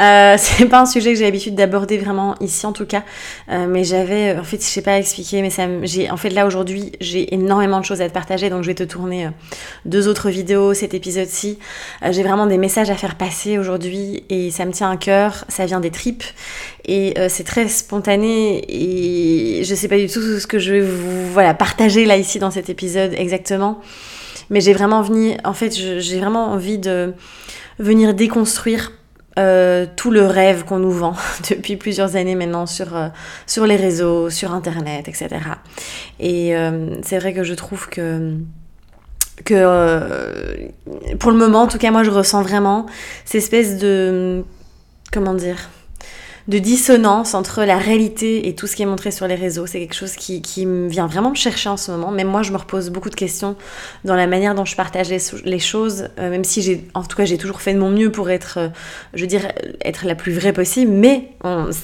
Euh, 0.00 0.36
c'est 0.38 0.66
pas 0.66 0.80
un 0.80 0.86
sujet 0.86 1.12
que 1.12 1.18
j'ai 1.18 1.24
l'habitude 1.24 1.54
d'aborder 1.54 1.98
vraiment 1.98 2.34
ici 2.40 2.66
en 2.66 2.72
tout 2.72 2.86
cas, 2.86 3.04
euh, 3.50 3.66
mais 3.68 3.84
j'avais, 3.84 4.36
en 4.36 4.44
fait, 4.44 4.58
je 4.58 4.66
sais 4.66 4.82
pas 4.82 4.98
expliquer, 4.98 5.42
mais 5.42 5.50
ça, 5.50 5.66
j'ai, 5.82 6.10
en 6.10 6.16
fait 6.16 6.30
là 6.30 6.46
aujourd'hui, 6.46 6.92
j'ai 7.00 7.34
énormément 7.34 7.80
de 7.80 7.84
choses 7.84 8.00
à 8.00 8.08
te 8.08 8.14
partager, 8.14 8.50
donc 8.50 8.62
je 8.62 8.68
vais 8.68 8.74
te 8.74 8.84
tourner 8.84 9.26
euh, 9.26 9.30
deux 9.84 10.08
autres 10.08 10.30
vidéos, 10.30 10.74
cet 10.74 10.94
épisode-ci. 10.94 11.58
j'ai 12.10 12.22
vraiment 12.22 12.46
des 12.46 12.58
messages 12.58 12.90
à 12.90 12.94
faire 12.94 13.16
passer 13.16 13.58
aujourd'hui 13.58 14.24
et 14.28 14.50
ça 14.50 14.64
me 14.64 14.72
tient 14.72 14.90
à 14.90 14.96
cœur, 14.96 15.44
ça 15.48 15.66
vient 15.66 15.80
des 15.80 15.90
tripes. 15.90 16.24
Et 16.90 17.14
c'est 17.28 17.44
très 17.44 17.68
spontané 17.68 18.64
et 18.66 19.62
je 19.62 19.74
sais 19.74 19.88
pas 19.88 19.98
du 19.98 20.06
tout 20.06 20.22
ce 20.22 20.46
que 20.46 20.58
je 20.58 20.72
vais 20.72 20.80
vous, 20.80 21.30
voilà, 21.32 21.52
partager 21.52 22.06
là 22.06 22.16
ici 22.16 22.38
dans 22.38 22.50
cet 22.50 22.70
épisode 22.70 23.12
exactement, 23.14 23.80
mais 24.48 24.62
j'ai 24.62 24.72
vraiment 24.72 24.98
envie, 24.98 25.36
en 25.44 25.52
fait, 25.52 25.74
j'ai 25.74 26.18
vraiment 26.18 26.46
envie 26.46 26.78
de 26.78 27.12
venir 27.78 28.14
déconstruire 28.14 28.92
euh, 29.38 29.86
tout 29.94 30.10
le 30.10 30.26
rêve 30.26 30.64
qu'on 30.64 30.78
nous 30.78 30.90
vend 30.90 31.14
depuis 31.50 31.76
plusieurs 31.76 32.16
années 32.16 32.34
maintenant 32.34 32.66
sur, 32.66 32.96
euh, 32.96 33.08
sur 33.46 33.66
les 33.66 33.76
réseaux, 33.76 34.30
sur 34.30 34.52
Internet, 34.52 35.08
etc. 35.08 35.28
Et 36.18 36.56
euh, 36.56 36.96
c'est 37.02 37.18
vrai 37.18 37.32
que 37.32 37.44
je 37.44 37.54
trouve 37.54 37.88
que 37.88 38.34
que 39.44 40.68
pour 41.20 41.30
le 41.30 41.38
moment, 41.38 41.62
en 41.62 41.66
tout 41.68 41.78
cas 41.78 41.92
moi 41.92 42.02
je 42.02 42.10
ressens 42.10 42.42
vraiment 42.42 42.86
cette 43.24 43.36
espèce 43.36 43.78
de 43.78 44.42
comment 45.12 45.34
dire 45.34 45.70
de 46.48 46.58
dissonance 46.58 47.34
entre 47.34 47.64
la 47.64 47.76
réalité 47.76 48.48
et 48.48 48.54
tout 48.54 48.66
ce 48.66 48.74
qui 48.74 48.82
est 48.82 48.86
montré 48.86 49.10
sur 49.10 49.28
les 49.28 49.34
réseaux. 49.34 49.66
C'est 49.66 49.80
quelque 49.80 49.94
chose 49.94 50.14
qui, 50.14 50.40
qui 50.40 50.66
vient 50.88 51.06
vraiment 51.06 51.30
me 51.30 51.34
chercher 51.34 51.68
en 51.68 51.76
ce 51.76 51.90
moment. 51.90 52.10
Même 52.10 52.28
moi, 52.28 52.42
je 52.42 52.52
me 52.52 52.56
repose 52.56 52.88
beaucoup 52.88 53.10
de 53.10 53.14
questions 53.14 53.54
dans 54.04 54.14
la 54.14 54.26
manière 54.26 54.54
dont 54.54 54.64
je 54.64 54.74
partage 54.74 55.10
les, 55.10 55.58
choses, 55.58 56.08
euh, 56.18 56.30
même 56.30 56.44
si 56.44 56.62
j'ai, 56.62 56.84
en 56.94 57.02
tout 57.02 57.16
cas, 57.16 57.26
j'ai 57.26 57.36
toujours 57.36 57.60
fait 57.60 57.74
de 57.74 57.78
mon 57.78 57.90
mieux 57.90 58.10
pour 58.10 58.30
être, 58.30 58.58
euh, 58.58 58.68
je 59.12 59.20
veux 59.20 59.26
dire, 59.26 59.52
être 59.84 60.06
la 60.06 60.14
plus 60.14 60.32
vraie 60.32 60.54
possible. 60.54 60.90
Mais 60.90 61.32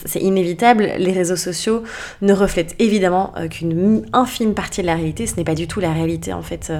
c'est 0.06 0.20
inévitable, 0.20 0.92
les 0.96 1.12
réseaux 1.12 1.36
sociaux 1.36 1.82
ne 2.22 2.32
reflètent 2.32 2.74
évidemment 2.78 3.34
euh, 3.36 3.48
qu'une 3.48 4.06
infime 4.14 4.54
partie 4.54 4.80
de 4.80 4.86
la 4.86 4.94
réalité. 4.94 5.26
Ce 5.26 5.36
n'est 5.36 5.44
pas 5.44 5.54
du 5.54 5.68
tout 5.68 5.80
la 5.80 5.92
réalité, 5.92 6.32
en 6.32 6.42
fait. 6.42 6.72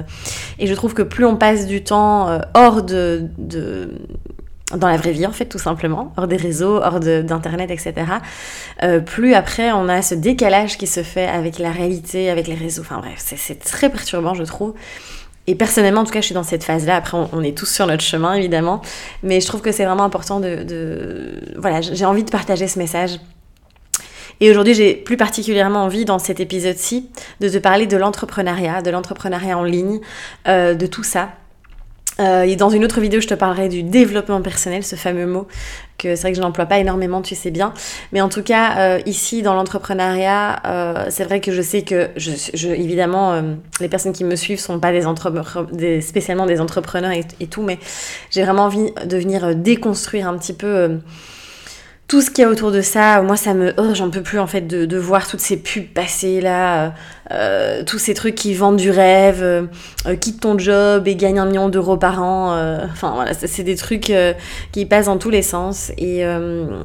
et 0.57 0.65
je 0.65 0.73
trouve 0.73 0.95
que 0.95 1.03
plus 1.03 1.25
on 1.25 1.35
passe 1.35 1.67
du 1.67 1.83
temps 1.83 2.39
hors 2.55 2.81
de, 2.81 3.27
de 3.37 3.91
dans 4.73 4.87
la 4.87 4.97
vraie 4.97 5.11
vie 5.11 5.25
en 5.25 5.31
fait 5.31 5.45
tout 5.45 5.59
simplement, 5.59 6.13
hors 6.17 6.27
des 6.27 6.37
réseaux, 6.37 6.77
hors 6.77 6.99
d'internet, 6.99 7.69
etc. 7.69 7.93
Euh, 8.83 8.99
plus 8.99 9.33
après 9.33 9.71
on 9.71 9.87
a 9.87 10.01
ce 10.01 10.15
décalage 10.15 10.77
qui 10.77 10.87
se 10.87 11.03
fait 11.03 11.27
avec 11.27 11.59
la 11.59 11.71
réalité, 11.71 12.29
avec 12.29 12.47
les 12.47 12.55
réseaux, 12.55 12.81
enfin 12.81 12.97
bref, 12.97 13.15
c'est 13.17 13.59
très 13.59 13.89
perturbant 13.89 14.33
je 14.33 14.43
trouve. 14.43 14.73
Et 15.47 15.53
personnellement, 15.53 16.01
en 16.01 16.03
tout 16.05 16.11
cas, 16.11 16.21
je 16.21 16.25
suis 16.25 16.33
dans 16.33 16.41
cette 16.41 16.63
phase-là. 16.63 16.95
Après, 16.95 17.15
on, 17.31 17.43
est 17.43 17.55
tous 17.55 17.67
sur 17.67 17.85
notre 17.85 18.03
chemin, 18.03 18.33
évidemment. 18.33 18.81
Mais 19.21 19.39
je 19.39 19.45
trouve 19.45 19.61
que 19.61 19.71
c'est 19.71 19.85
vraiment 19.85 20.03
important 20.03 20.39
de... 20.39 20.63
de... 20.63 21.39
Voilà, 21.55 21.81
j'ai 21.81 22.05
envie 22.05 22.23
de 22.23 22.31
partager 22.31 22.67
ce 22.67 22.79
message. 22.79 23.19
Et 24.39 24.49
aujourd'hui, 24.49 24.73
j'ai 24.73 24.95
plus 24.95 25.17
particulièrement 25.17 25.83
envie, 25.83 26.03
dans 26.03 26.19
cet 26.19 26.39
épisode-ci, 26.39 27.09
de 27.41 27.49
te 27.49 27.57
parler 27.57 27.85
de 27.85 27.95
l'entrepreneuriat, 27.95 28.81
de 28.81 28.89
l'entrepreneuriat 28.89 29.57
en 29.57 29.63
ligne, 29.63 29.99
euh, 30.47 30.73
de 30.73 30.87
tout 30.87 31.03
ça. 31.03 31.29
Euh, 32.19 32.43
et 32.43 32.55
dans 32.55 32.69
une 32.69 32.85
autre 32.85 33.01
vidéo, 33.01 33.19
je 33.19 33.27
te 33.27 33.33
parlerai 33.33 33.67
du 33.69 33.83
développement 33.83 34.41
personnel, 34.41 34.83
ce 34.83 34.95
fameux 34.95 35.25
mot 35.25 35.47
que 35.97 36.15
c'est 36.15 36.23
vrai 36.23 36.31
que 36.31 36.37
je 36.37 36.41
n'emploie 36.41 36.65
pas 36.65 36.79
énormément, 36.79 37.21
tu 37.21 37.35
sais 37.35 37.51
bien. 37.51 37.73
Mais 38.11 38.21
en 38.21 38.29
tout 38.29 38.43
cas, 38.43 38.77
euh, 38.77 39.01
ici, 39.05 39.41
dans 39.41 39.53
l'entrepreneuriat, 39.53 40.61
euh, 40.65 41.05
c'est 41.09 41.23
vrai 41.23 41.39
que 41.39 41.51
je 41.51 41.61
sais 41.61 41.83
que, 41.83 42.09
je, 42.17 42.31
je 42.53 42.69
évidemment, 42.69 43.33
euh, 43.33 43.41
les 43.79 43.87
personnes 43.87 44.13
qui 44.13 44.23
me 44.23 44.35
suivent 44.35 44.59
sont 44.59 44.79
pas 44.79 44.91
des, 44.91 45.05
des 45.71 46.01
spécialement 46.01 46.45
des 46.45 46.59
entrepreneurs 46.59 47.11
et, 47.11 47.23
et 47.39 47.47
tout, 47.47 47.63
mais 47.63 47.79
j'ai 48.31 48.43
vraiment 48.43 48.63
envie 48.63 48.91
de 49.05 49.17
venir 49.17 49.55
déconstruire 49.55 50.27
un 50.27 50.37
petit 50.37 50.53
peu 50.53 50.99
tout 52.07 52.21
ce 52.21 52.29
qu'il 52.29 52.43
y 52.43 52.45
a 52.45 52.49
autour 52.49 52.71
de 52.71 52.81
ça, 52.81 53.21
moi 53.23 53.35
ça 53.35 53.55
me... 53.55 53.73
Oh, 53.77 53.95
j'en 53.95 54.11
peux 54.11 54.21
plus 54.21 54.37
en 54.39 54.45
fait 54.45 54.61
de, 54.61 54.97
voir 54.97 55.27
toutes 55.27 55.39
ces 55.39 55.57
pubs 55.57 55.87
passer 55.87 56.39
là, 56.39 56.93
euh, 57.31 57.83
tous 57.83 57.97
ces 57.97 58.13
trucs 58.13 58.35
qui 58.35 58.53
vendent 58.53 58.77
du 58.77 58.91
rêve, 58.91 59.41
euh, 59.41 59.63
euh, 60.05 60.15
quitte 60.15 60.41
ton 60.41 60.57
job 60.59 61.07
et 61.07 61.15
gagne 61.15 61.39
un 61.39 61.45
million 61.45 61.67
d'euros 61.67 61.97
par 61.97 62.21
an. 62.21 62.51
enfin 62.91 63.13
voilà, 63.15 63.33
c'est 63.33 63.63
des 63.63 63.75
trucs 63.75 64.13
qui 64.71 64.85
passent 64.85 65.07
dans 65.07 65.17
tous 65.17 65.31
les 65.31 65.41
sens. 65.41 65.91
Et, 65.97 66.23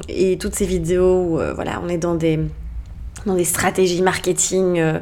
et 0.09 0.37
toutes 0.39 0.55
ces 0.55 0.65
vidéos 0.65 1.21
où 1.21 1.39
voilà, 1.55 1.79
on 1.85 1.89
est 1.89 1.99
dans 1.99 2.15
des, 2.15 2.39
dans 3.25 3.35
des 3.35 3.45
stratégies 3.45 4.01
marketing 4.01 4.79
euh, 4.79 4.99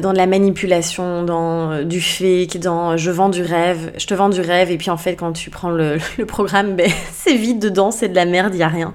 dans 0.00 0.12
de 0.12 0.18
la 0.18 0.26
manipulation, 0.26 1.22
dans 1.22 1.72
euh, 1.72 1.84
du 1.84 2.00
fake, 2.00 2.58
dans 2.58 2.92
euh, 2.92 2.96
je 2.96 3.10
vends 3.10 3.30
du 3.30 3.42
rêve, 3.42 3.92
je 3.96 4.06
te 4.06 4.14
vends 4.14 4.28
du 4.28 4.40
rêve, 4.40 4.70
et 4.70 4.76
puis 4.76 4.90
en 4.90 4.98
fait, 4.98 5.16
quand 5.16 5.32
tu 5.32 5.48
prends 5.50 5.70
le, 5.70 5.98
programme, 6.26 6.76
ben, 6.76 6.90
c'est 7.12 7.34
vide 7.34 7.58
dedans, 7.58 7.90
c'est 7.90 8.08
de 8.08 8.14
la 8.14 8.26
merde, 8.26 8.54
il 8.54 8.62
a 8.62 8.68
rien. 8.68 8.92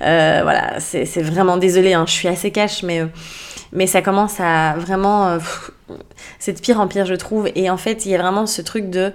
voilà, 0.00 0.80
c'est 0.80 1.22
vraiment 1.22 1.56
désolé, 1.56 1.94
hein, 1.94 2.04
je 2.06 2.12
suis 2.12 2.28
assez 2.28 2.50
cash, 2.50 2.82
mais, 2.82 3.02
mais 3.72 3.86
ça 3.86 4.02
commence 4.02 4.40
à 4.40 4.74
vraiment. 4.76 5.38
c'est 6.38 6.52
de 6.52 6.60
pire 6.60 6.80
en 6.80 6.88
pire, 6.88 7.06
je 7.06 7.14
trouve. 7.14 7.48
Et 7.54 7.70
en 7.70 7.76
fait, 7.76 8.04
il 8.04 8.12
y 8.12 8.14
a 8.14 8.18
vraiment 8.18 8.46
ce 8.46 8.62
truc 8.62 8.90
de 8.90 9.12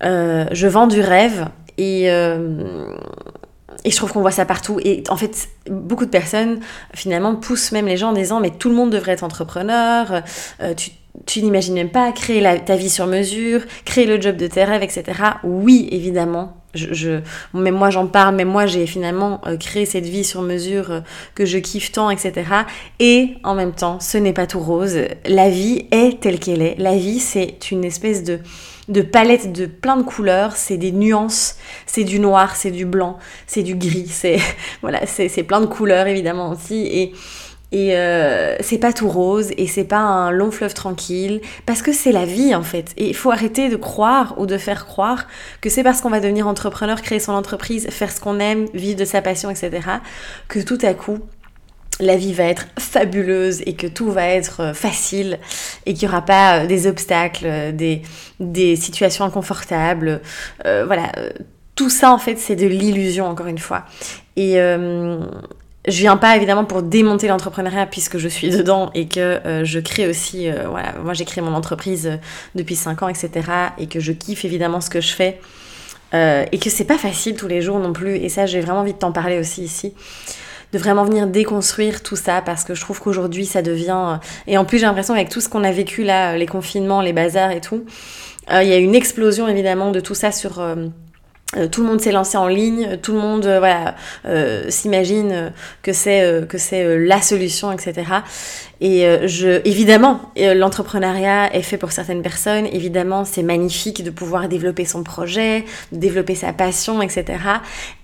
je 0.00 0.66
vends 0.66 0.86
du 0.86 1.00
rêve, 1.00 1.46
et 1.78 2.08
et 3.84 3.90
je 3.90 3.96
trouve 3.96 4.12
qu'on 4.12 4.20
voit 4.20 4.30
ça 4.30 4.44
partout. 4.44 4.78
Et 4.84 5.02
en 5.08 5.16
fait, 5.16 5.48
beaucoup 5.68 6.04
de 6.04 6.10
personnes, 6.10 6.60
finalement, 6.94 7.34
poussent 7.34 7.72
même 7.72 7.86
les 7.86 7.96
gens 7.96 8.10
en 8.10 8.14
disant, 8.14 8.40
mais 8.40 8.50
tout 8.50 8.68
le 8.68 8.74
monde 8.74 8.90
devrait 8.90 9.12
être 9.12 9.24
entrepreneur, 9.24 10.22
euh, 10.62 10.74
tu, 10.74 10.90
tu 11.26 11.42
n'imagines 11.42 11.74
même 11.74 11.90
pas 11.90 12.12
créer 12.12 12.42
ta 12.64 12.76
vie 12.76 12.90
sur 12.90 13.06
mesure, 13.06 13.62
créer 13.84 14.06
le 14.06 14.20
job 14.20 14.36
de 14.36 14.46
tes 14.46 14.64
rêves, 14.64 14.82
etc. 14.82 15.04
Oui, 15.44 15.88
évidemment. 15.90 16.61
Je, 16.74 16.92
je 16.92 17.20
même 17.54 17.74
moi 17.74 17.90
j'en 17.90 18.06
parle, 18.06 18.34
même 18.34 18.48
moi 18.48 18.66
j'ai 18.66 18.86
finalement 18.86 19.40
euh, 19.46 19.56
créé 19.56 19.84
cette 19.84 20.06
vie 20.06 20.24
sur 20.24 20.42
mesure 20.42 20.90
euh, 20.90 21.00
que 21.34 21.44
je 21.44 21.58
kiffe 21.58 21.92
tant, 21.92 22.10
etc. 22.10 22.32
Et 22.98 23.34
en 23.44 23.54
même 23.54 23.72
temps, 23.72 24.00
ce 24.00 24.18
n'est 24.18 24.32
pas 24.32 24.46
tout 24.46 24.60
rose. 24.60 24.98
La 25.26 25.50
vie 25.50 25.86
est 25.90 26.20
telle 26.20 26.38
qu'elle 26.38 26.62
est. 26.62 26.76
La 26.78 26.96
vie, 26.96 27.20
c'est 27.20 27.70
une 27.70 27.84
espèce 27.84 28.24
de 28.24 28.40
de 28.88 29.00
palettes 29.00 29.52
de 29.52 29.66
plein 29.66 29.96
de 29.96 30.02
couleurs, 30.02 30.56
c'est 30.56 30.76
des 30.76 30.92
nuances, 30.92 31.56
c'est 31.86 32.04
du 32.04 32.18
noir, 32.18 32.56
c'est 32.56 32.70
du 32.70 32.84
blanc, 32.84 33.18
c'est 33.46 33.62
du 33.62 33.76
gris, 33.76 34.08
c'est 34.08 34.38
voilà, 34.82 35.06
c'est 35.06 35.42
plein 35.44 35.60
de 35.60 35.66
couleurs 35.66 36.06
évidemment 36.06 36.50
aussi 36.50 36.86
et 36.86 37.12
et 37.72 37.96
euh, 37.96 38.56
c'est 38.60 38.78
pas 38.78 38.92
tout 38.92 39.08
rose 39.08 39.50
et 39.56 39.66
c'est 39.66 39.84
pas 39.84 39.98
un 39.98 40.30
long 40.30 40.50
fleuve 40.50 40.74
tranquille 40.74 41.40
parce 41.66 41.82
que 41.82 41.92
c'est 41.92 42.12
la 42.12 42.26
vie 42.26 42.54
en 42.54 42.62
fait. 42.62 42.92
Et 42.96 43.08
il 43.08 43.16
faut 43.16 43.30
arrêter 43.30 43.68
de 43.70 43.76
croire 43.76 44.34
ou 44.38 44.46
de 44.46 44.58
faire 44.58 44.86
croire 44.86 45.26
que 45.60 45.70
c'est 45.70 45.82
parce 45.82 46.00
qu'on 46.00 46.10
va 46.10 46.20
devenir 46.20 46.46
entrepreneur, 46.46 47.00
créer 47.00 47.18
son 47.18 47.32
entreprise, 47.32 47.88
faire 47.88 48.12
ce 48.12 48.20
qu'on 48.20 48.38
aime, 48.38 48.66
vivre 48.74 48.98
de 48.98 49.04
sa 49.04 49.22
passion, 49.22 49.50
etc. 49.50 49.80
que 50.48 50.60
tout 50.60 50.78
à 50.82 50.92
coup 50.94 51.18
la 52.00 52.16
vie 52.16 52.32
va 52.32 52.44
être 52.44 52.66
fabuleuse 52.78 53.62
et 53.66 53.74
que 53.74 53.86
tout 53.86 54.10
va 54.10 54.26
être 54.26 54.60
euh, 54.60 54.74
facile 54.74 55.38
et 55.86 55.94
qu'il 55.94 56.08
n'y 56.08 56.12
aura 56.12 56.22
pas 56.22 56.58
euh, 56.58 56.66
des 56.66 56.86
obstacles, 56.86 57.46
euh, 57.46 57.72
des, 57.72 58.02
des 58.40 58.76
situations 58.76 59.24
inconfortables. 59.24 60.20
voilà, 60.64 61.12
tout 61.74 61.90
ça 61.90 62.12
en 62.12 62.18
fait 62.18 62.36
c'est 62.36 62.56
de 62.56 62.66
l'illusion 62.66 63.26
encore 63.26 63.46
une 63.46 63.58
fois. 63.58 63.84
Et 64.36 64.56
je 65.86 65.98
viens 65.98 66.16
pas 66.16 66.36
évidemment 66.36 66.64
pour 66.64 66.82
démonter 66.82 67.28
l'entrepreneuriat 67.28 67.86
puisque 67.86 68.18
je 68.18 68.28
suis 68.28 68.50
dedans 68.50 68.90
et 68.94 69.08
que 69.08 69.40
je 69.64 69.80
crée 69.80 70.08
aussi, 70.08 70.48
voilà, 70.68 70.94
moi 71.02 71.12
j'ai 71.12 71.24
créé 71.24 71.42
mon 71.42 71.54
entreprise 71.54 72.18
depuis 72.54 72.76
5 72.76 73.02
ans, 73.02 73.08
etc. 73.08 73.30
Et 73.78 73.88
que 73.88 73.98
je 73.98 74.12
kiffe 74.12 74.44
évidemment 74.44 74.80
ce 74.80 74.90
que 74.90 75.00
je 75.00 75.12
fais. 75.12 75.40
et 76.12 76.58
que 76.60 76.70
c'est 76.70 76.84
pas 76.84 76.98
facile 76.98 77.34
tous 77.34 77.48
les 77.48 77.62
jours 77.62 77.80
non 77.80 77.92
plus. 77.92 78.14
Et 78.14 78.28
ça, 78.28 78.46
j'ai 78.46 78.60
vraiment 78.60 78.80
envie 78.80 78.92
de 78.92 78.98
t'en 78.98 79.10
parler 79.10 79.40
aussi 79.40 79.64
ici 79.64 79.92
de 80.72 80.78
vraiment 80.78 81.04
venir 81.04 81.26
déconstruire 81.26 82.02
tout 82.02 82.16
ça 82.16 82.40
parce 82.40 82.64
que 82.64 82.74
je 82.74 82.80
trouve 82.80 83.00
qu'aujourd'hui 83.00 83.46
ça 83.46 83.62
devient... 83.62 84.14
Euh, 84.14 84.16
et 84.46 84.58
en 84.58 84.64
plus 84.64 84.78
j'ai 84.78 84.86
l'impression 84.86 85.14
avec 85.14 85.28
tout 85.28 85.40
ce 85.40 85.48
qu'on 85.48 85.64
a 85.64 85.70
vécu 85.70 86.02
là, 86.02 86.36
les 86.36 86.46
confinements, 86.46 87.02
les 87.02 87.12
bazars 87.12 87.52
et 87.52 87.60
tout, 87.60 87.84
euh, 88.50 88.62
il 88.62 88.68
y 88.68 88.72
a 88.72 88.78
une 88.78 88.94
explosion 88.94 89.46
évidemment 89.48 89.90
de 89.90 90.00
tout 90.00 90.14
ça 90.14 90.32
sur... 90.32 90.60
Euh, 91.56 91.68
tout 91.68 91.82
le 91.82 91.88
monde 91.88 92.00
s'est 92.00 92.12
lancé 92.12 92.36
en 92.36 92.46
ligne, 92.46 92.98
tout 93.02 93.12
le 93.12 93.18
monde 93.18 93.46
voilà 93.46 93.94
s'imagine 94.68 95.52
que 95.82 95.92
c'est 95.92 96.46
que 96.48 96.58
c'est 96.58 96.98
la 96.98 97.20
solution, 97.20 97.72
etc. 97.72 97.94
Et 98.80 99.06
je 99.26 99.60
évidemment 99.66 100.32
l'entrepreneuriat 100.36 101.54
est 101.54 101.62
fait 101.62 101.76
pour 101.76 101.92
certaines 101.92 102.22
personnes. 102.22 102.66
Évidemment 102.66 103.24
c'est 103.24 103.42
magnifique 103.42 104.02
de 104.02 104.10
pouvoir 104.10 104.48
développer 104.48 104.84
son 104.84 105.02
projet, 105.02 105.64
de 105.92 105.98
développer 105.98 106.34
sa 106.34 106.52
passion, 106.52 107.02
etc. 107.02 107.38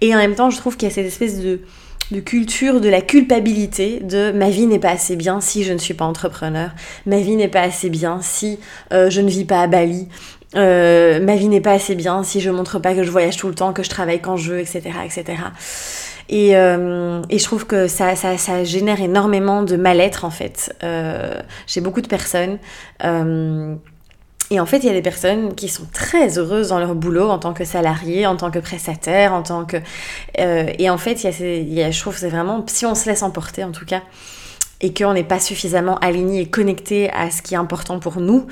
Et 0.01 0.15
en 0.15 0.19
même 0.19 0.35
temps 0.35 0.51
je 0.51 0.59
trouve 0.59 0.77
qu'il 0.77 0.89
y 0.89 0.93
a 0.93 0.95
cette 0.95 1.07
espèce 1.07 1.41
de 1.41 1.61
de 2.11 2.21
culture 2.21 2.81
de 2.81 2.89
la 2.89 3.01
culpabilité 3.01 4.01
de 4.01 4.33
ma 4.33 4.51
vie 4.51 4.67
n'est 4.67 4.79
pas 4.79 4.91
assez 4.91 5.17
bien 5.17 5.41
si 5.41 5.65
je 5.65 5.73
ne 5.73 5.79
suis 5.79 5.95
pas 5.95 6.05
entrepreneur, 6.05 6.71
ma 7.07 7.19
vie 7.19 7.37
n'est 7.37 7.49
pas 7.49 7.61
assez 7.61 7.91
bien 7.91 8.21
si 8.23 8.59
euh, 8.93 9.11
je 9.11 9.21
ne 9.21 9.29
vis 9.29 9.45
pas 9.45 9.61
à 9.61 9.67
Bali, 9.67 10.09
euh, 10.57 11.21
ma 11.21 11.37
vie 11.37 11.49
n'est 11.49 11.61
pas 11.61 11.73
assez 11.73 11.95
bien 11.95 12.23
si 12.23 12.41
je 12.41 12.51
montre 12.51 12.79
pas 12.79 12.95
que 12.95 13.03
je 13.03 13.11
voyage 13.11 13.37
tout 13.37 13.49
le 13.49 13.55
temps, 13.55 13.73
que 13.73 13.83
je 13.83 13.91
travaille 13.91 14.21
quand 14.21 14.37
je 14.37 14.53
veux, 14.53 14.61
etc. 14.61 14.91
etc. 15.05 15.43
Et, 16.29 16.57
euh, 16.57 17.23
et 17.31 17.39
je 17.39 17.45
trouve 17.45 17.67
que 17.67 17.87
ça, 17.87 18.15
ça, 18.17 18.37
ça 18.37 18.65
génère 18.65 19.01
énormément 19.01 19.63
de 19.63 19.77
mal-être 19.77 20.25
en 20.25 20.31
fait 20.31 20.75
euh, 20.83 21.41
chez 21.67 21.81
beaucoup 21.81 22.01
de 22.01 22.09
personnes. 22.09 22.59
Euh, 23.05 23.75
et 24.51 24.61
en 24.61 24.67
fait, 24.67 24.79
il 24.79 24.87
y 24.87 24.91
a 24.91 24.95
des 24.95 25.03
personnes 25.03 25.55
qui 25.55 25.69
sont 25.69 25.87
très 25.93 26.39
heureuses 26.39 26.69
dans 26.69 26.79
leur 26.79 26.95
boulot 26.95 27.29
en 27.29 27.39
tant 27.39 27.53
que 27.53 27.65
salarié, 27.65 28.27
en 28.27 28.37
tant 28.37 28.51
que 28.51 28.59
prestataire, 28.59 29.35
en 29.35 29.43
tant 29.43 29.67
que... 29.67 29.77
Euh, 30.39 30.73
et 30.79 30.89
en 30.89 30.97
fait, 30.97 31.23
y 31.23 31.27
a, 31.27 31.33
ces, 31.33 31.59
il 31.59 31.75
y 31.75 31.83
a, 31.83 31.91
je 31.91 32.01
trouve 32.01 32.15
que 32.15 32.21
c'est 32.21 32.31
vraiment, 32.31 32.65
si 32.67 32.87
on 32.87 32.95
se 32.95 33.09
laisse 33.09 33.23
emporter 33.23 33.63
en 33.63 33.73
tout 33.73 33.85
cas, 33.85 34.03
et 34.81 34.95
qu'on 34.95 35.13
n'est 35.13 35.25
pas 35.25 35.41
suffisamment 35.41 35.99
aligné 35.99 36.43
et 36.43 36.47
connecté 36.47 37.11
à 37.11 37.31
ce 37.31 37.43
qui 37.43 37.55
est 37.55 37.59
important 37.59 37.99
pour 37.99 38.21
nous, 38.21 38.47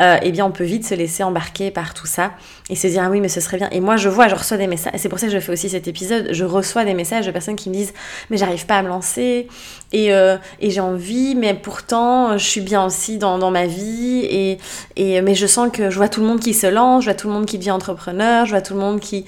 euh, 0.00 0.18
eh 0.22 0.30
bien 0.30 0.44
on 0.44 0.50
peut 0.50 0.64
vite 0.64 0.86
se 0.86 0.94
laisser 0.94 1.22
embarquer 1.22 1.70
par 1.70 1.94
tout 1.94 2.06
ça 2.06 2.32
et 2.68 2.76
se 2.76 2.86
dire 2.86 3.02
ah 3.04 3.10
oui 3.10 3.20
mais 3.20 3.28
ce 3.28 3.40
serait 3.40 3.56
bien. 3.56 3.68
Et 3.70 3.80
moi 3.80 3.96
je 3.96 4.08
vois, 4.08 4.28
je 4.28 4.34
reçois 4.34 4.56
des 4.56 4.66
messages, 4.66 4.92
c'est 4.96 5.08
pour 5.08 5.18
ça 5.18 5.26
que 5.26 5.32
je 5.32 5.40
fais 5.40 5.52
aussi 5.52 5.70
cet 5.70 5.88
épisode, 5.88 6.28
je 6.32 6.44
reçois 6.44 6.84
des 6.84 6.94
messages 6.94 7.26
de 7.26 7.30
personnes 7.30 7.56
qui 7.56 7.70
me 7.70 7.74
disent 7.74 7.94
mais 8.28 8.36
j'arrive 8.36 8.66
pas 8.66 8.78
à 8.78 8.82
me 8.82 8.88
lancer 8.88 9.48
et, 9.92 10.12
euh, 10.12 10.36
et 10.60 10.70
j'ai 10.70 10.80
envie 10.80 11.34
mais 11.34 11.54
pourtant 11.54 12.36
je 12.36 12.44
suis 12.44 12.60
bien 12.60 12.84
aussi 12.84 13.16
dans, 13.18 13.38
dans 13.38 13.50
ma 13.50 13.66
vie 13.66 14.26
et, 14.28 14.58
et 14.96 15.22
mais 15.22 15.34
je 15.34 15.46
sens 15.46 15.70
que 15.72 15.90
je 15.90 15.96
vois 15.96 16.08
tout 16.08 16.20
le 16.20 16.26
monde 16.26 16.40
qui 16.40 16.52
se 16.52 16.66
lance, 16.66 17.04
je 17.04 17.10
vois 17.10 17.14
tout 17.14 17.28
le 17.28 17.34
monde 17.34 17.46
qui 17.46 17.58
devient 17.58 17.70
entrepreneur, 17.70 18.44
je 18.44 18.50
vois 18.50 18.60
tout 18.60 18.74
le 18.74 18.80
monde 18.80 19.00
qui 19.00 19.24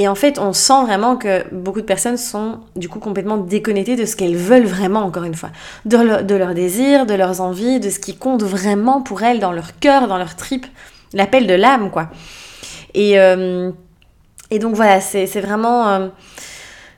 et 0.00 0.08
en 0.08 0.14
fait, 0.14 0.38
on 0.38 0.54
sent 0.54 0.82
vraiment 0.86 1.18
que 1.18 1.44
beaucoup 1.52 1.82
de 1.82 1.86
personnes 1.86 2.16
sont 2.16 2.60
du 2.74 2.88
coup 2.88 3.00
complètement 3.00 3.36
déconnectées 3.36 3.96
de 3.96 4.06
ce 4.06 4.16
qu'elles 4.16 4.34
veulent 4.34 4.64
vraiment, 4.64 5.00
encore 5.00 5.24
une 5.24 5.34
fois, 5.34 5.50
de, 5.84 5.98
leur, 5.98 6.24
de 6.24 6.34
leurs 6.34 6.54
désirs, 6.54 7.04
de 7.04 7.12
leurs 7.12 7.42
envies, 7.42 7.80
de 7.80 7.90
ce 7.90 7.98
qui 7.98 8.16
compte 8.16 8.42
vraiment 8.42 9.02
pour 9.02 9.22
elles 9.22 9.40
dans 9.40 9.52
leur 9.52 9.78
cœur, 9.78 10.08
dans 10.08 10.16
leur 10.16 10.36
trip, 10.36 10.66
l'appel 11.12 11.46
de 11.46 11.52
l'âme, 11.52 11.90
quoi. 11.90 12.08
Et, 12.94 13.20
euh, 13.20 13.72
et 14.50 14.58
donc 14.58 14.74
voilà, 14.74 15.02
c'est 15.02 15.26
vraiment... 15.38 15.88
Euh, 15.90 16.08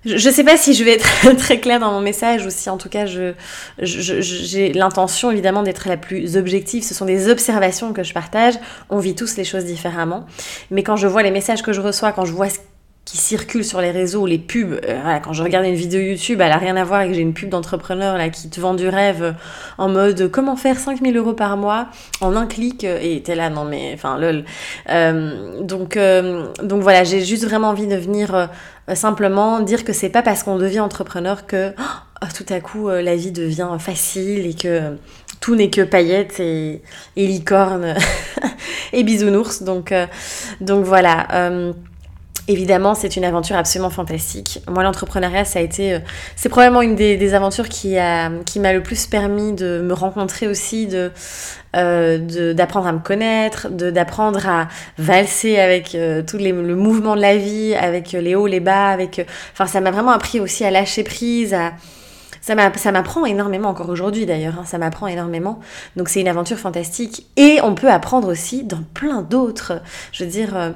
je 0.04 0.28
ne 0.28 0.32
sais 0.32 0.44
pas 0.44 0.56
si 0.56 0.72
je 0.72 0.84
vais 0.84 0.92
être 0.92 1.36
très 1.38 1.58
claire 1.58 1.80
dans 1.80 1.90
mon 1.90 2.00
message 2.00 2.46
ou 2.46 2.50
si 2.50 2.70
en 2.70 2.76
tout 2.76 2.88
cas 2.88 3.06
je, 3.06 3.34
j'ai 3.80 4.72
l'intention 4.72 5.32
évidemment 5.32 5.64
d'être 5.64 5.88
la 5.88 5.96
plus 5.96 6.36
objective. 6.36 6.84
Ce 6.84 6.94
sont 6.94 7.04
des 7.04 7.28
observations 7.28 7.92
que 7.92 8.04
je 8.04 8.14
partage. 8.14 8.54
On 8.90 8.98
vit 8.98 9.16
tous 9.16 9.36
les 9.36 9.44
choses 9.44 9.64
différemment. 9.64 10.24
Mais 10.70 10.84
quand 10.84 10.94
je 10.94 11.08
vois 11.08 11.24
les 11.24 11.32
messages 11.32 11.62
que 11.62 11.72
je 11.72 11.80
reçois, 11.80 12.12
quand 12.12 12.24
je 12.24 12.32
vois 12.32 12.48
ce 12.48 12.58
circulent 13.18 13.64
sur 13.64 13.80
les 13.80 13.90
réseaux, 13.90 14.26
les 14.26 14.38
pubs. 14.38 14.80
Euh, 14.84 15.18
quand 15.22 15.32
je 15.34 15.42
regarde 15.42 15.66
une 15.66 15.74
vidéo 15.74 16.00
YouTube, 16.00 16.40
elle 16.40 16.52
a 16.52 16.56
rien 16.56 16.76
à 16.76 16.84
voir 16.84 17.00
avec 17.00 17.14
j'ai 17.14 17.20
une 17.20 17.34
pub 17.34 17.50
d'entrepreneur 17.50 18.16
là 18.16 18.30
qui 18.30 18.48
te 18.48 18.60
vend 18.60 18.74
du 18.74 18.88
rêve 18.88 19.22
euh, 19.22 19.32
en 19.76 19.88
mode 19.88 20.30
comment 20.30 20.56
faire 20.56 20.78
5000 20.78 21.16
euros 21.16 21.34
par 21.34 21.56
mois 21.56 21.88
en 22.22 22.34
un 22.36 22.46
clic 22.46 22.84
euh, 22.84 22.98
et 23.02 23.22
t'es 23.22 23.34
là 23.34 23.50
non 23.50 23.64
mais 23.64 23.92
enfin 23.94 24.18
lol. 24.18 24.44
donc 25.60 25.98
donc 26.62 26.82
voilà, 26.82 27.04
j'ai 27.04 27.22
juste 27.22 27.44
vraiment 27.44 27.68
envie 27.68 27.86
de 27.86 27.96
venir 27.96 28.48
simplement 28.94 29.60
dire 29.60 29.84
que 29.84 29.92
c'est 29.92 30.08
pas 30.08 30.22
parce 30.22 30.42
qu'on 30.42 30.56
devient 30.56 30.80
entrepreneur 30.80 31.46
que 31.46 31.72
oh, 31.78 32.26
tout 32.34 32.46
à 32.48 32.60
coup 32.60 32.88
la 32.88 33.16
vie 33.16 33.32
devient 33.32 33.68
facile 33.78 34.46
et 34.46 34.54
que 34.54 34.96
tout 35.40 35.54
n'est 35.54 35.70
que 35.70 35.82
paillettes 35.82 36.40
et, 36.40 36.82
et 37.16 37.26
licornes 37.26 37.94
et 38.92 39.02
bisounours. 39.02 39.62
Donc 39.62 39.92
donc 40.60 40.84
voilà. 40.84 41.26
Évidemment, 42.48 42.96
c'est 42.96 43.14
une 43.14 43.24
aventure 43.24 43.54
absolument 43.54 43.90
fantastique. 43.90 44.62
Moi, 44.68 44.82
l'entrepreneuriat, 44.82 45.44
ça 45.44 45.60
a 45.60 45.62
été, 45.62 45.94
euh, 45.94 45.98
c'est 46.34 46.48
probablement 46.48 46.82
une 46.82 46.96
des, 46.96 47.34
aventures 47.34 47.68
qui 47.68 47.96
a, 47.98 48.30
qui 48.44 48.58
m'a 48.58 48.72
le 48.72 48.82
plus 48.82 49.06
permis 49.06 49.52
de 49.52 49.80
me 49.80 49.94
rencontrer 49.94 50.48
aussi, 50.48 50.88
de, 50.88 51.12
euh, 51.76 52.52
d'apprendre 52.52 52.88
à 52.88 52.92
me 52.92 52.98
connaître, 52.98 53.68
d'apprendre 53.68 54.48
à 54.48 54.66
valser 54.98 55.60
avec 55.60 55.94
euh, 55.94 56.22
tout 56.22 56.36
le 56.38 56.74
mouvement 56.74 57.14
de 57.14 57.20
la 57.20 57.36
vie, 57.36 57.76
avec 57.76 58.10
les 58.10 58.34
hauts, 58.34 58.48
les 58.48 58.60
bas, 58.60 58.88
avec, 58.88 59.24
enfin, 59.52 59.66
ça 59.66 59.80
m'a 59.80 59.92
vraiment 59.92 60.10
appris 60.10 60.40
aussi 60.40 60.64
à 60.64 60.72
lâcher 60.72 61.04
prise, 61.04 61.54
à 61.54 61.74
ça 62.42 62.92
m'apprend 62.92 63.24
énormément 63.24 63.68
encore 63.68 63.88
aujourd'hui 63.88 64.26
d'ailleurs, 64.26 64.54
hein, 64.58 64.64
ça 64.64 64.76
m'apprend 64.76 65.06
énormément. 65.06 65.60
Donc 65.96 66.08
c'est 66.08 66.20
une 66.20 66.28
aventure 66.28 66.58
fantastique 66.58 67.26
et 67.36 67.60
on 67.62 67.74
peut 67.74 67.90
apprendre 67.90 68.28
aussi 68.28 68.64
dans 68.64 68.82
plein 68.94 69.22
d'autres, 69.22 69.80
je 70.10 70.24
veux 70.24 70.30
dire, 70.30 70.56
euh, 70.56 70.70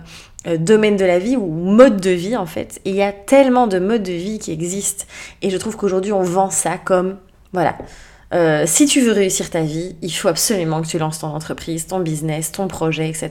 domaine 0.59 0.97
de 0.97 1.05
la 1.05 1.19
vie 1.19 1.37
ou 1.37 1.47
mode 1.47 2.01
de 2.01 2.11
vie 2.11 2.37
en 2.37 2.47
fait. 2.47 2.81
Il 2.85 2.95
y 2.95 3.03
a 3.03 3.13
tellement 3.13 3.67
de 3.67 3.79
modes 3.79 4.03
de 4.03 4.13
vie 4.13 4.39
qui 4.39 4.53
existent. 4.53 5.05
Et 5.43 5.51
je 5.51 5.57
trouve 5.57 5.77
qu'aujourd'hui 5.77 6.13
on 6.13 6.23
vend 6.23 6.51
ça 6.51 6.79
comme, 6.79 7.17
voilà, 7.53 7.77
euh, 8.35 8.65
si 8.67 8.87
tu 8.87 9.01
veux 9.01 9.13
réussir 9.13 9.51
ta 9.51 9.63
vie, 9.63 9.97
il 10.03 10.11
faut 10.11 10.29
absolument 10.29 10.83
que 10.83 10.87
tu 10.87 10.99
lances 10.99 11.21
ton 11.21 11.29
entreprise, 11.29 11.87
ton 11.87 12.01
business, 12.01 12.53
ton 12.53 12.69
projet, 12.69 13.09
etc. 13.09 13.31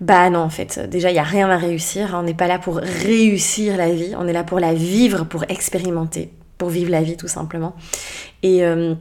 Bah 0.00 0.28
non, 0.30 0.40
en 0.40 0.50
fait, 0.50 0.78
déjà, 0.90 1.10
il 1.10 1.14
n'y 1.14 1.18
a 1.18 1.24
rien 1.24 1.48
à 1.50 1.56
réussir. 1.56 2.14
On 2.14 2.22
n'est 2.22 2.34
pas 2.34 2.46
là 2.46 2.58
pour 2.58 2.76
réussir 2.76 3.76
la 3.76 3.90
vie, 3.90 4.14
on 4.18 4.26
est 4.26 4.32
là 4.32 4.44
pour 4.44 4.60
la 4.60 4.74
vivre, 4.74 5.24
pour 5.24 5.44
expérimenter, 5.48 6.30
pour 6.58 6.68
vivre 6.68 6.90
la 6.90 7.02
vie 7.02 7.16
tout 7.16 7.28
simplement. 7.28 7.74
Et, 8.42 8.64
euh, 8.64 8.94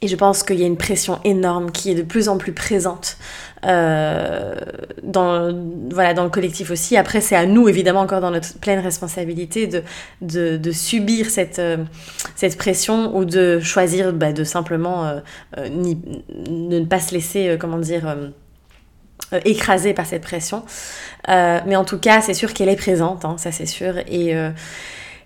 et 0.00 0.06
je 0.06 0.16
pense 0.16 0.44
qu'il 0.44 0.60
y 0.60 0.62
a 0.62 0.66
une 0.66 0.76
pression 0.76 1.18
énorme 1.24 1.72
qui 1.72 1.90
est 1.90 1.94
de 1.94 2.02
plus 2.02 2.28
en 2.28 2.38
plus 2.38 2.52
présente 2.52 3.16
euh, 3.66 4.54
dans, 5.02 5.52
voilà, 5.90 6.14
dans 6.14 6.22
le 6.22 6.30
collectif 6.30 6.70
aussi. 6.70 6.96
Après, 6.96 7.20
c'est 7.20 7.34
à 7.34 7.46
nous, 7.46 7.68
évidemment, 7.68 8.00
encore 8.00 8.20
dans 8.20 8.30
notre 8.30 8.58
pleine 8.60 8.78
responsabilité, 8.78 9.66
de, 9.66 9.82
de, 10.20 10.56
de 10.56 10.70
subir 10.70 11.30
cette, 11.30 11.58
euh, 11.58 11.78
cette 12.36 12.56
pression 12.56 13.16
ou 13.16 13.24
de 13.24 13.58
choisir 13.58 14.12
bah, 14.12 14.32
de 14.32 14.44
simplement 14.44 15.04
euh, 15.04 15.20
euh 15.58 15.68
ni, 15.68 15.96
de 15.96 16.78
ne 16.78 16.84
pas 16.84 17.00
se 17.00 17.12
laisser, 17.12 17.56
comment 17.58 17.78
dire, 17.78 18.16
écraser 19.44 19.94
par 19.94 20.06
cette 20.06 20.22
pression. 20.22 20.62
mais 21.26 21.74
en 21.74 21.84
tout 21.84 21.98
cas, 21.98 22.20
c'est 22.20 22.34
sûr 22.34 22.54
qu'elle 22.54 22.68
est 22.68 22.76
présente, 22.76 23.24
hein, 23.24 23.34
ça 23.36 23.50
c'est 23.50 23.66
sûr. 23.66 23.98
Et 24.06 24.34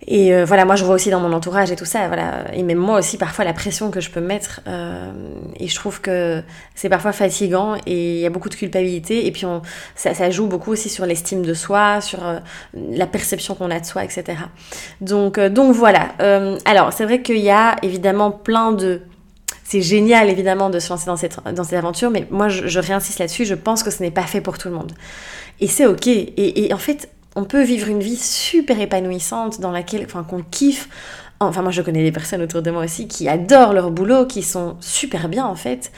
et 0.06 0.34
euh, 0.34 0.44
voilà, 0.44 0.64
moi 0.64 0.74
je 0.76 0.84
vois 0.84 0.94
aussi 0.94 1.10
dans 1.10 1.20
mon 1.20 1.32
entourage 1.32 1.70
et 1.70 1.76
tout 1.76 1.84
ça, 1.84 2.08
voilà. 2.08 2.52
Et 2.54 2.62
même 2.62 2.78
moi 2.78 2.98
aussi, 2.98 3.18
parfois, 3.18 3.44
la 3.44 3.52
pression 3.52 3.90
que 3.90 4.00
je 4.00 4.10
peux 4.10 4.20
mettre. 4.20 4.60
Euh, 4.66 5.12
et 5.58 5.68
je 5.68 5.74
trouve 5.74 6.00
que 6.00 6.42
c'est 6.74 6.88
parfois 6.88 7.12
fatigant 7.12 7.76
et 7.86 8.16
il 8.16 8.20
y 8.20 8.26
a 8.26 8.30
beaucoup 8.30 8.48
de 8.48 8.54
culpabilité. 8.54 9.26
Et 9.26 9.30
puis 9.32 9.46
on, 9.46 9.62
ça, 9.94 10.14
ça 10.14 10.30
joue 10.30 10.46
beaucoup 10.46 10.72
aussi 10.72 10.88
sur 10.88 11.06
l'estime 11.06 11.42
de 11.42 11.54
soi, 11.54 12.00
sur 12.00 12.26
euh, 12.26 12.38
la 12.74 13.06
perception 13.06 13.54
qu'on 13.54 13.70
a 13.70 13.78
de 13.78 13.86
soi, 13.86 14.04
etc. 14.04 14.38
Donc, 15.00 15.38
donc 15.38 15.74
voilà. 15.74 16.08
alors, 16.64 16.92
c'est 16.92 17.04
vrai 17.04 17.22
qu'il 17.22 17.38
y 17.38 17.50
a 17.50 17.76
évidemment 17.82 18.30
plein 18.30 18.72
de 18.72 19.02
c'est 19.64 19.80
génial 19.80 20.28
évidemment 20.28 20.68
de 20.68 20.78
se 20.78 20.90
lancer 20.90 21.06
dans 21.06 21.16
cette, 21.16 21.38
dans 21.54 21.64
cette 21.64 21.78
aventure, 21.78 22.10
mais 22.10 22.26
moi 22.30 22.50
je, 22.50 22.66
je 22.66 22.78
réinsiste 22.78 23.20
là-dessus, 23.20 23.46
je 23.46 23.54
pense 23.54 23.82
que 23.82 23.90
ce 23.90 24.02
n'est 24.02 24.10
pas 24.10 24.24
fait 24.24 24.42
pour 24.42 24.58
tout 24.58 24.68
le 24.68 24.74
monde. 24.74 24.92
Et 25.60 25.66
c'est 25.66 25.86
ok. 25.86 26.06
Et, 26.08 26.66
et, 26.66 26.74
en 26.74 26.78
fait, 26.78 27.08
on 27.36 27.44
peut 27.44 27.62
vivre 27.62 27.88
une 27.88 28.00
vie 28.00 28.16
super 28.16 28.80
épanouissante 28.80 29.60
dans 29.60 29.70
laquelle, 29.70 30.04
enfin, 30.04 30.22
qu'on 30.22 30.42
kiffe. 30.42 30.88
Enfin, 31.40 31.62
moi, 31.62 31.72
je 31.72 31.82
connais 31.82 32.02
des 32.02 32.12
personnes 32.12 32.42
autour 32.42 32.62
de 32.62 32.70
moi 32.70 32.84
aussi 32.84 33.08
qui 33.08 33.28
adorent 33.28 33.72
leur 33.72 33.90
boulot, 33.90 34.26
qui 34.26 34.42
sont 34.42 34.76
super 34.80 35.28
bien 35.28 35.44
en 35.44 35.56
fait, 35.56 35.90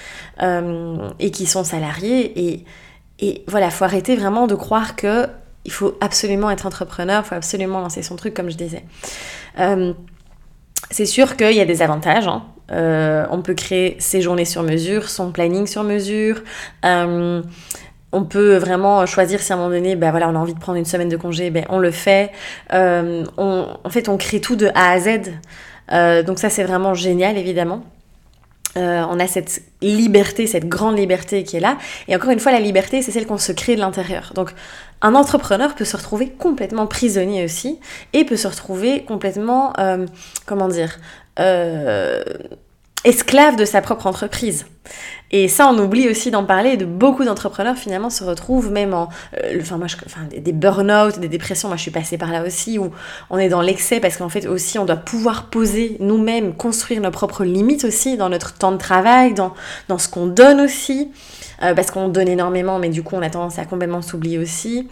euh, 0.43 1.11
et 1.19 1.31
qui 1.31 1.47
sont 1.47 1.65
salariés. 1.65 2.33
Et, 2.49 2.65
et 3.21 3.45
voilà, 3.47 3.71
faut 3.71 3.85
arrêter 3.85 4.17
vraiment 4.17 4.47
de 4.47 4.55
croire 4.55 4.97
que 4.97 5.29
il 5.67 5.73
faut 5.73 5.97
absolument 6.01 6.51
être 6.51 6.67
entrepreneur, 6.67 7.23
il 7.25 7.29
faut 7.29 7.35
absolument 7.35 7.81
lancer 7.81 8.03
son 8.03 8.17
truc, 8.17 8.35
comme 8.35 8.51
je 8.51 8.57
disais. 8.57 8.85
Euh, 9.59 9.93
c'est 10.91 11.07
sûr 11.07 11.37
qu'il 11.37 11.53
y 11.53 11.61
a 11.61 11.65
des 11.65 11.83
avantages. 11.83 12.29
Hein. 12.29 12.45
Euh, 12.71 13.27
on 13.31 13.43
peut 13.43 13.55
créer 13.55 13.97
ses 13.99 14.21
journées 14.21 14.45
sur 14.45 14.63
mesure, 14.63 15.09
son 15.09 15.33
planning 15.33 15.67
sur 15.67 15.83
mesure. 15.83 16.43
On 18.15 18.25
peut 18.25 18.57
vraiment 18.57 19.05
choisir 19.07 19.41
si 19.41 19.53
à 19.53 19.57
un 19.57 19.59
moment 19.59 19.71
donné, 19.71 19.97
ben 19.97 20.11
voilà, 20.11 20.29
on 20.29 20.35
a 20.35 20.39
envie 20.39 20.55
de 20.55 20.61
prendre 20.61 20.79
une 20.79 20.85
semaine 20.85 21.09
de 21.09 21.17
congé, 21.17 21.51
ben 21.51 21.65
on 21.69 21.79
le 21.79 21.91
fait. 21.91 22.31
Euh, 22.73 23.25
en 23.37 23.91
fait, 23.91 24.09
on 24.09 24.17
crée 24.17 24.41
tout 24.41 24.57
de 24.57 24.69
A 24.75 24.93
à 24.93 25.01
Z. 25.01 25.33
Euh, 25.93 26.23
donc 26.23 26.39
ça, 26.39 26.49
c'est 26.49 26.63
vraiment 26.63 26.95
génial, 26.95 27.37
évidemment. 27.37 27.85
Euh, 28.77 29.05
on 29.09 29.21
a 29.21 29.27
cette 29.27 29.63
liberté, 29.83 30.47
cette 30.47 30.69
grande 30.69 30.97
liberté 30.97 31.45
qui 31.45 31.57
est 31.57 31.61
là. 31.61 31.77
Et 32.09 32.17
encore 32.17 32.31
une 32.31 32.41
fois, 32.41 32.53
la 32.53 32.61
liberté, 32.61 33.03
c'est 33.03 33.11
celle 33.11 33.27
qu'on 33.27 33.39
se 33.39 33.53
crée 33.53 33.75
de 33.75 33.81
l'intérieur. 33.81 34.33
Donc, 34.35 34.53
un 35.03 35.15
entrepreneur 35.15 35.75
peut 35.75 35.85
se 35.85 35.97
retrouver 35.97 36.31
complètement 36.31 36.87
prisonnier 36.87 37.45
aussi, 37.45 37.79
et 38.13 38.25
peut 38.25 38.37
se 38.37 38.49
retrouver 38.49 39.05
complètement, 39.05 39.75
comment 40.47 40.69
dire, 40.69 40.99
esclave 43.05 43.57
de 43.57 43.65
sa 43.65 43.81
propre 43.81 44.07
entreprise. 44.07 44.67
Et 45.37 45.49
ça, 45.49 45.67
on 45.67 45.77
oublie 45.81 46.09
aussi 46.09 46.31
d'en 46.31 46.45
parler. 46.45 46.77
De 46.77 46.85
beaucoup 46.85 47.25
d'entrepreneurs 47.25 47.77
finalement 47.77 48.09
se 48.09 48.23
retrouvent 48.23 48.71
même 48.71 48.95
en, 48.95 49.09
euh, 49.43 49.61
moi, 49.77 49.89
je, 49.89 49.97
des 50.39 50.53
burn-out, 50.53 51.19
des 51.19 51.27
dépressions. 51.27 51.67
Moi, 51.67 51.77
je 51.77 51.83
suis 51.83 51.91
passée 51.91 52.17
par 52.17 52.31
là 52.31 52.45
aussi 52.47 52.79
où 52.79 52.93
on 53.31 53.39
est 53.39 53.49
dans 53.49 53.61
l'excès 53.61 53.99
parce 53.99 54.17
qu'en 54.17 54.29
fait 54.29 54.47
aussi, 54.47 54.79
on 54.79 54.85
doit 54.85 54.95
pouvoir 54.95 55.51
poser 55.51 55.97
nous-mêmes, 55.99 56.55
construire 56.55 57.01
nos 57.01 57.11
propres 57.11 57.43
limites 57.43 57.85
aussi 57.85 58.17
dans 58.17 58.29
notre 58.29 58.55
temps 58.55 58.71
de 58.71 58.77
travail, 58.77 59.35
dans 59.35 59.55
dans 59.89 59.99
ce 59.99 60.09
qu'on 60.09 60.29
donne 60.29 60.61
aussi. 60.61 61.11
Euh, 61.63 61.73
parce 61.75 61.91
qu'on 61.91 62.09
donne 62.09 62.29
énormément, 62.29 62.79
mais 62.79 62.89
du 62.89 63.03
coup 63.03 63.15
on 63.15 63.23
a 63.23 63.31
tendance 63.31 63.59
à 63.59 63.65
complètement 63.65 64.03
s'oublier 64.03 64.39
aussi. 64.39 64.89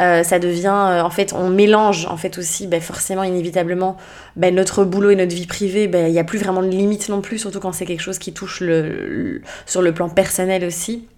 Euh, 0.00 0.22
ça 0.22 0.38
devient, 0.38 1.00
en 1.02 1.10
fait, 1.10 1.32
on 1.32 1.48
mélange 1.48 2.06
en 2.06 2.16
fait 2.16 2.38
aussi, 2.38 2.66
ben, 2.66 2.80
forcément, 2.80 3.22
inévitablement, 3.22 3.96
ben, 4.36 4.54
notre 4.54 4.84
boulot 4.84 5.10
et 5.10 5.16
notre 5.16 5.34
vie 5.34 5.46
privée, 5.46 5.86
ben, 5.86 6.06
il 6.06 6.12
n'y 6.12 6.18
a 6.18 6.24
plus 6.24 6.38
vraiment 6.38 6.62
de 6.62 6.68
limite 6.68 7.08
non 7.08 7.20
plus, 7.20 7.38
surtout 7.38 7.60
quand 7.60 7.72
c'est 7.72 7.84
quelque 7.84 8.02
chose 8.02 8.18
qui 8.18 8.32
touche 8.32 8.60
le, 8.60 9.42
sur 9.72 9.82
le 9.82 9.92
plan 9.92 10.08
personnel 10.08 10.64
aussi. 10.64 11.08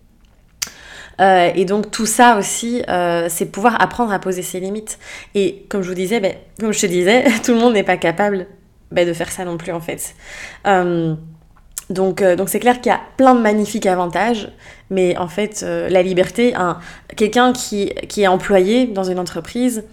et 1.21 1.65
donc 1.65 1.91
tout 1.91 2.07
ça 2.07 2.39
aussi, 2.39 2.83
c'est 3.29 3.47
pouvoir 3.53 3.81
apprendre 3.83 4.13
à 4.13 4.19
poser 4.19 4.43
ses 4.43 4.61
limites. 4.61 4.99
Et 5.35 5.67
comme 5.69 5.83
je 5.83 5.89
vous 5.89 5.95
disais, 5.95 6.21
ben, 6.21 6.35
comme 6.59 6.73
je 6.73 6.81
te 6.81 6.87
disais, 6.87 7.25
tout 7.45 7.53
le 7.53 7.59
monde 7.59 7.75
n'est 7.75 7.85
pas 7.85 7.97
capable 7.97 8.47
ben, 8.91 9.07
de 9.07 9.13
faire 9.13 9.31
ça 9.31 9.45
non 9.45 9.57
plus 9.57 9.73
en 9.73 9.81
fait. 9.81 10.15
Donc, 11.91 12.23
euh, 12.23 12.37
donc 12.37 12.49
c'est 12.49 12.61
clair 12.61 12.81
qu'il 12.81 12.91
y 12.91 12.95
a 12.95 13.01
plein 13.17 13.35
de 13.35 13.41
magnifiques 13.41 13.87
avantages, 13.87 14.51
mais 14.91 15.17
en 15.19 15.29
fait, 15.29 15.63
euh, 15.63 15.89
la 15.89 16.03
liberté, 16.03 16.55
quelqu'un 17.17 17.53
qui, 17.53 17.93
qui 18.09 18.23
est 18.23 18.27
employé 18.27 18.87
dans 18.87 19.05
une 19.05 19.19
entreprise 19.19 19.85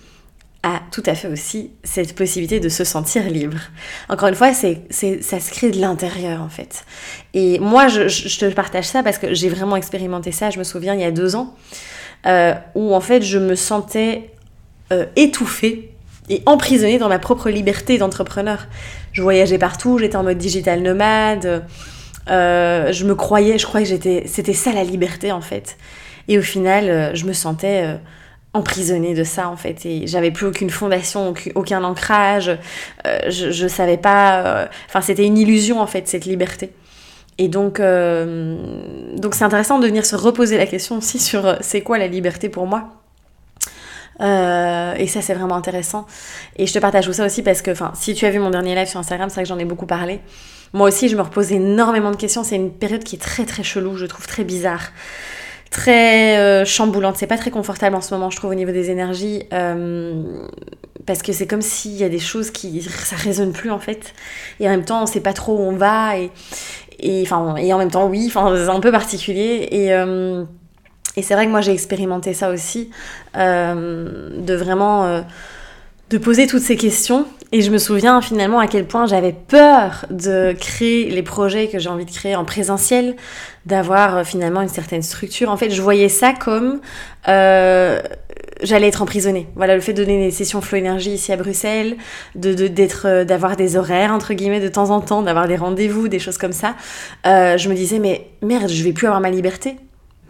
a 0.63 0.82
tout 0.91 1.03
à 1.06 1.15
fait 1.15 1.27
aussi 1.27 1.72
cette 1.84 2.15
possibilité 2.15 2.60
de 2.60 2.70
se 2.70 2.84
sentir 2.84 3.24
libre. 3.30 3.58
Encore 4.10 4.30
une 4.30 4.36
fois, 4.36 4.53
c'est, 4.53 4.82
ça 4.91 5.39
se 5.39 5.51
crée 5.51 5.72
de 5.72 5.80
l'intérieur 5.80 6.41
en 6.41 6.50
fait. 6.50 6.86
Et 7.34 7.60
moi, 7.60 7.88
je, 7.88 8.08
je, 8.08 8.39
te 8.39 8.46
partage 8.53 8.86
ça 8.86 9.01
parce 9.01 9.18
que 9.18 9.34
j'ai 9.34 9.50
vraiment 9.50 9.75
expérimenté 9.75 10.32
ça, 10.32 10.50
je 10.50 10.60
me 10.60 10.63
souviens, 10.63 10.94
il 10.94 11.01
y 11.01 11.06
a 11.06 11.12
deux 11.12 11.36
ans, 11.36 11.56
euh, 12.27 12.53
où 12.75 12.94
en 12.94 13.01
fait, 13.01 13.24
je 13.24 13.39
me 13.39 13.56
sentais 13.56 14.30
étouffée 15.15 15.91
et 16.30 16.41
emprisonnée 16.46 16.98
dans 16.98 17.10
ma 17.10 17.20
propre 17.20 17.50
liberté 17.50 17.98
d'entrepreneur. 17.98 18.68
Je 19.13 19.22
voyageais 19.22 19.58
partout, 19.58 19.98
j'étais 19.98 20.15
en 20.15 20.24
mode 20.24 20.38
digital 20.38 20.82
nomade. 20.82 21.65
Euh, 22.30 22.91
je 22.91 23.06
me 23.06 23.15
croyais, 23.15 23.58
je 23.58 23.65
croyais 23.65 23.86
que 23.86 23.89
j'étais, 23.89 24.24
c'était 24.27 24.53
ça 24.53 24.72
la 24.72 24.84
liberté 24.84 25.32
en 25.32 25.41
fait. 25.41 25.77
Et 26.27 26.38
au 26.38 26.41
final, 26.41 26.89
euh, 26.89 27.15
je 27.15 27.25
me 27.25 27.34
sentais 27.34 27.84
euh, 27.84 27.96
emprisonnée 28.53 29.13
de 29.13 29.24
ça 29.24 29.50
en 29.50 29.58
fait. 29.58 29.86
Et 29.86 30.08
j'avais 30.08 30.31
plus 30.31 30.46
aucune 30.48 30.70
fondation, 30.70 31.34
aucun, 31.55 31.84
ancrage. 31.84 32.58
je, 33.05 33.51
je 33.51 33.67
savais 33.67 33.98
pas. 33.98 34.67
Enfin, 34.88 35.01
c'était 35.01 35.25
une 35.25 35.38
illusion 35.38 35.79
en 35.79 35.88
fait 35.88 36.08
cette 36.08 36.25
liberté. 36.25 36.72
Et 37.38 37.48
donc, 37.48 37.79
donc 37.79 39.36
c'est 39.36 39.43
intéressant 39.43 39.79
de 39.79 39.88
venir 39.88 40.05
se 40.05 40.15
reposer 40.15 40.58
la 40.58 40.67
question 40.67 40.98
aussi 40.98 41.17
sur 41.17 41.58
c'est 41.62 41.81
quoi 41.81 41.98
la 41.98 42.08
liberté 42.08 42.50
pour 42.50 42.67
moi? 42.67 43.01
Euh, 44.22 44.93
et 44.96 45.08
ça, 45.08 45.22
c'est 45.22 45.34
vraiment 45.34 45.55
intéressant. 45.55 46.05
Et 46.58 46.67
je 46.67 46.74
te 46.74 46.79
partage 46.79 47.10
ça 47.12 47.25
aussi 47.25 47.41
parce 47.41 47.62
que, 47.62 47.72
enfin, 47.72 47.91
si 47.96 48.13
tu 48.13 48.25
as 48.25 48.29
vu 48.29 48.39
mon 48.39 48.50
dernier 48.50 48.75
live 48.75 48.88
sur 48.88 49.00
Instagram, 49.00 49.29
c'est 49.29 49.36
vrai 49.36 49.43
que 49.43 49.50
j'en 49.50 49.60
ai 49.60 49.65
beaucoup 49.65 49.86
parlé. 49.86 50.20
Moi 50.74 50.88
aussi, 50.88 51.10
je 51.10 51.15
me 51.15 51.22
repose 51.22 51.51
énormément 51.51 52.12
de 52.12 52.15
questions. 52.15 52.43
C'est 52.43 52.55
une 52.55 52.72
période 52.72 53.03
qui 53.03 53.15
est 53.15 53.20
très 53.20 53.46
très 53.46 53.63
chelou, 53.63 53.98
je 53.98 54.05
trouve 54.05 54.27
très 54.27 54.43
bizarre, 54.43 54.91
très 55.72 56.38
euh, 56.38 56.66
chamboulante. 56.66 57.18
C'est 57.18 57.25
pas 57.25 57.38
très 57.38 57.50
confortable 57.50 57.96
en 57.96 58.01
ce 58.01 58.13
moment, 58.13 58.30
je 58.30 58.38
trouve, 58.38 58.51
au 58.51 58.56
niveau 58.56 58.72
des 58.72 58.92
énergies. 58.92 59.48
Euh, 59.54 60.22
parce 61.08 61.24
que 61.24 61.34
c'est 61.34 61.48
comme 61.48 61.63
s'il 61.63 61.94
y 61.94 62.04
a 62.04 62.10
des 62.10 62.20
choses 62.20 62.51
qui. 62.51 62.82
ça 62.84 63.16
résonne 63.16 63.54
plus 63.54 63.72
en 63.72 63.80
fait. 63.80 64.13
Et 64.60 64.68
en 64.68 64.70
même 64.70 64.86
temps, 64.86 65.01
on 65.01 65.08
sait 65.08 65.22
pas 65.22 65.34
trop 65.34 65.58
où 65.58 65.62
on 65.62 65.75
va. 65.75 66.18
Et, 67.00 67.24
enfin, 67.24 67.56
et 67.56 67.74
en 67.74 67.80
même 67.80 67.90
temps, 67.90 68.06
oui, 68.06 68.25
enfin, 68.28 68.54
c'est 68.56 68.70
un 68.70 68.80
peu 68.80 68.92
particulier. 68.92 69.68
Et. 69.72 69.92
Et 71.18 71.22
c'est 71.22 71.34
vrai 71.34 71.46
que 71.46 71.51
moi 71.51 71.62
j'ai 71.62 71.74
expérimenté 71.74 72.34
ça 72.34 72.50
aussi, 72.50 72.90
euh, 73.36 74.30
de 74.38 74.54
vraiment 74.54 75.06
euh, 75.06 75.22
de 76.12 76.18
poser 76.18 76.46
toutes 76.46 76.62
ces 76.62 76.75
questions. 76.75 77.25
Et 77.53 77.62
je 77.62 77.72
me 77.72 77.77
souviens 77.77 78.22
finalement 78.22 78.60
à 78.60 78.68
quel 78.68 78.86
point 78.86 79.06
j'avais 79.06 79.34
peur 79.34 80.06
de 80.10 80.53
créer 80.58 81.10
les 81.10 81.24
projets 81.24 81.68
que 81.68 81.80
j'ai 81.80 81.89
envie 81.89 82.06
de 82.06 82.12
créer 82.12 82.36
en 82.36 82.46
présentiel, 82.46 83.15
d'avoir 83.65 84.18
euh, 84.18 84.24
finalement 84.24 84.62
une 84.62 84.70
certaine 84.70 85.01
structure. 85.01 85.50
En 85.50 85.58
fait, 85.58 85.70
je 85.70 85.82
voyais 85.82 86.10
ça 86.10 86.34
comme 86.34 86.82
j'allais 88.63 88.89
être 88.89 89.01
emprisonnée. 89.01 89.48
Voilà, 89.56 89.74
le 89.74 89.82
fait 89.82 89.94
de 89.94 90.03
donner 90.03 90.25
des 90.25 90.32
sessions 90.32 90.62
Flow 90.62 90.77
Énergie 90.77 91.12
ici 91.12 91.32
à 91.32 91.38
Bruxelles, 91.38 91.96
de, 92.36 92.53
d'être, 92.68 93.24
d'avoir 93.24 93.56
des 93.56 93.75
horaires, 93.75 94.12
entre 94.12 94.34
guillemets, 94.34 94.60
de 94.60 94.68
temps 94.68 94.91
en 94.91 95.01
temps, 95.01 95.24
d'avoir 95.24 95.48
des 95.48 95.56
rendez-vous, 95.56 96.10
des 96.10 96.20
choses 96.20 96.38
comme 96.38 96.53
ça. 96.53 96.75
je 97.25 97.70
me 97.70 97.74
disais, 97.74 97.98
mais 97.98 98.27
merde, 98.44 98.70
je 98.70 98.84
vais 98.84 98.94
plus 98.94 99.08
avoir 99.08 99.20
ma 99.20 99.32
liberté. 99.32 99.77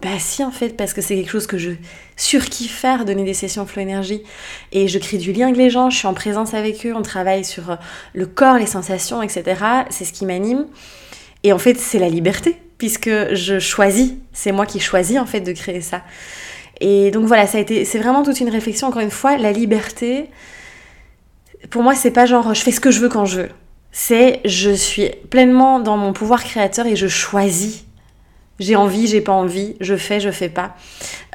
Bah 0.01 0.17
si 0.17 0.43
en 0.43 0.51
fait, 0.51 0.75
parce 0.75 0.93
que 0.93 1.01
c'est 1.01 1.15
quelque 1.15 1.29
chose 1.29 1.45
que 1.45 1.59
je 1.59 1.71
surkiffe 2.15 2.75
faire, 2.75 3.05
donner 3.05 3.23
des 3.23 3.35
sessions 3.35 3.65
flow 3.67 3.83
énergie. 3.83 4.23
Et 4.71 4.87
je 4.87 4.97
crée 4.97 5.17
du 5.17 5.31
lien 5.31 5.47
avec 5.47 5.57
les 5.57 5.69
gens, 5.69 5.89
je 5.89 5.97
suis 5.97 6.07
en 6.07 6.13
présence 6.13 6.53
avec 6.55 6.85
eux, 6.85 6.93
on 6.95 7.03
travaille 7.03 7.45
sur 7.45 7.71
euh, 7.71 7.75
le 8.13 8.25
corps, 8.25 8.57
les 8.57 8.65
sensations, 8.65 9.21
etc. 9.21 9.43
C'est 9.89 10.05
ce 10.05 10.13
qui 10.13 10.25
m'anime. 10.25 10.65
Et 11.43 11.53
en 11.53 11.59
fait, 11.59 11.77
c'est 11.77 11.99
la 11.99 12.09
liberté, 12.09 12.57
puisque 12.79 13.11
je 13.33 13.59
choisis, 13.59 14.13
c'est 14.33 14.51
moi 14.51 14.65
qui 14.65 14.79
choisis 14.79 15.19
en 15.19 15.25
fait 15.25 15.41
de 15.41 15.51
créer 15.51 15.81
ça. 15.81 16.01
Et 16.79 17.11
donc 17.11 17.25
voilà, 17.25 17.45
ça 17.45 17.59
a 17.59 17.61
été, 17.61 17.85
c'est 17.85 17.99
vraiment 17.99 18.23
toute 18.23 18.39
une 18.39 18.49
réflexion, 18.49 18.87
encore 18.87 19.01
une 19.01 19.11
fois, 19.11 19.37
la 19.37 19.51
liberté, 19.51 20.29
pour 21.69 21.83
moi, 21.83 21.93
c'est 21.93 22.11
pas 22.11 22.25
genre 22.25 22.53
je 22.53 22.61
fais 22.61 22.71
ce 22.71 22.79
que 22.79 22.91
je 22.91 22.99
veux 22.99 23.09
quand 23.09 23.25
je 23.25 23.41
veux. 23.41 23.49
C'est 23.91 24.41
je 24.45 24.71
suis 24.71 25.09
pleinement 25.29 25.79
dans 25.79 25.97
mon 25.97 26.13
pouvoir 26.13 26.43
créateur 26.43 26.87
et 26.87 26.95
je 26.95 27.07
choisis 27.07 27.85
j'ai 28.61 28.75
envie, 28.75 29.07
j'ai 29.07 29.21
pas 29.21 29.31
envie, 29.31 29.75
je 29.81 29.95
fais, 29.95 30.19
je 30.19 30.29
fais 30.29 30.47
pas. 30.47 30.75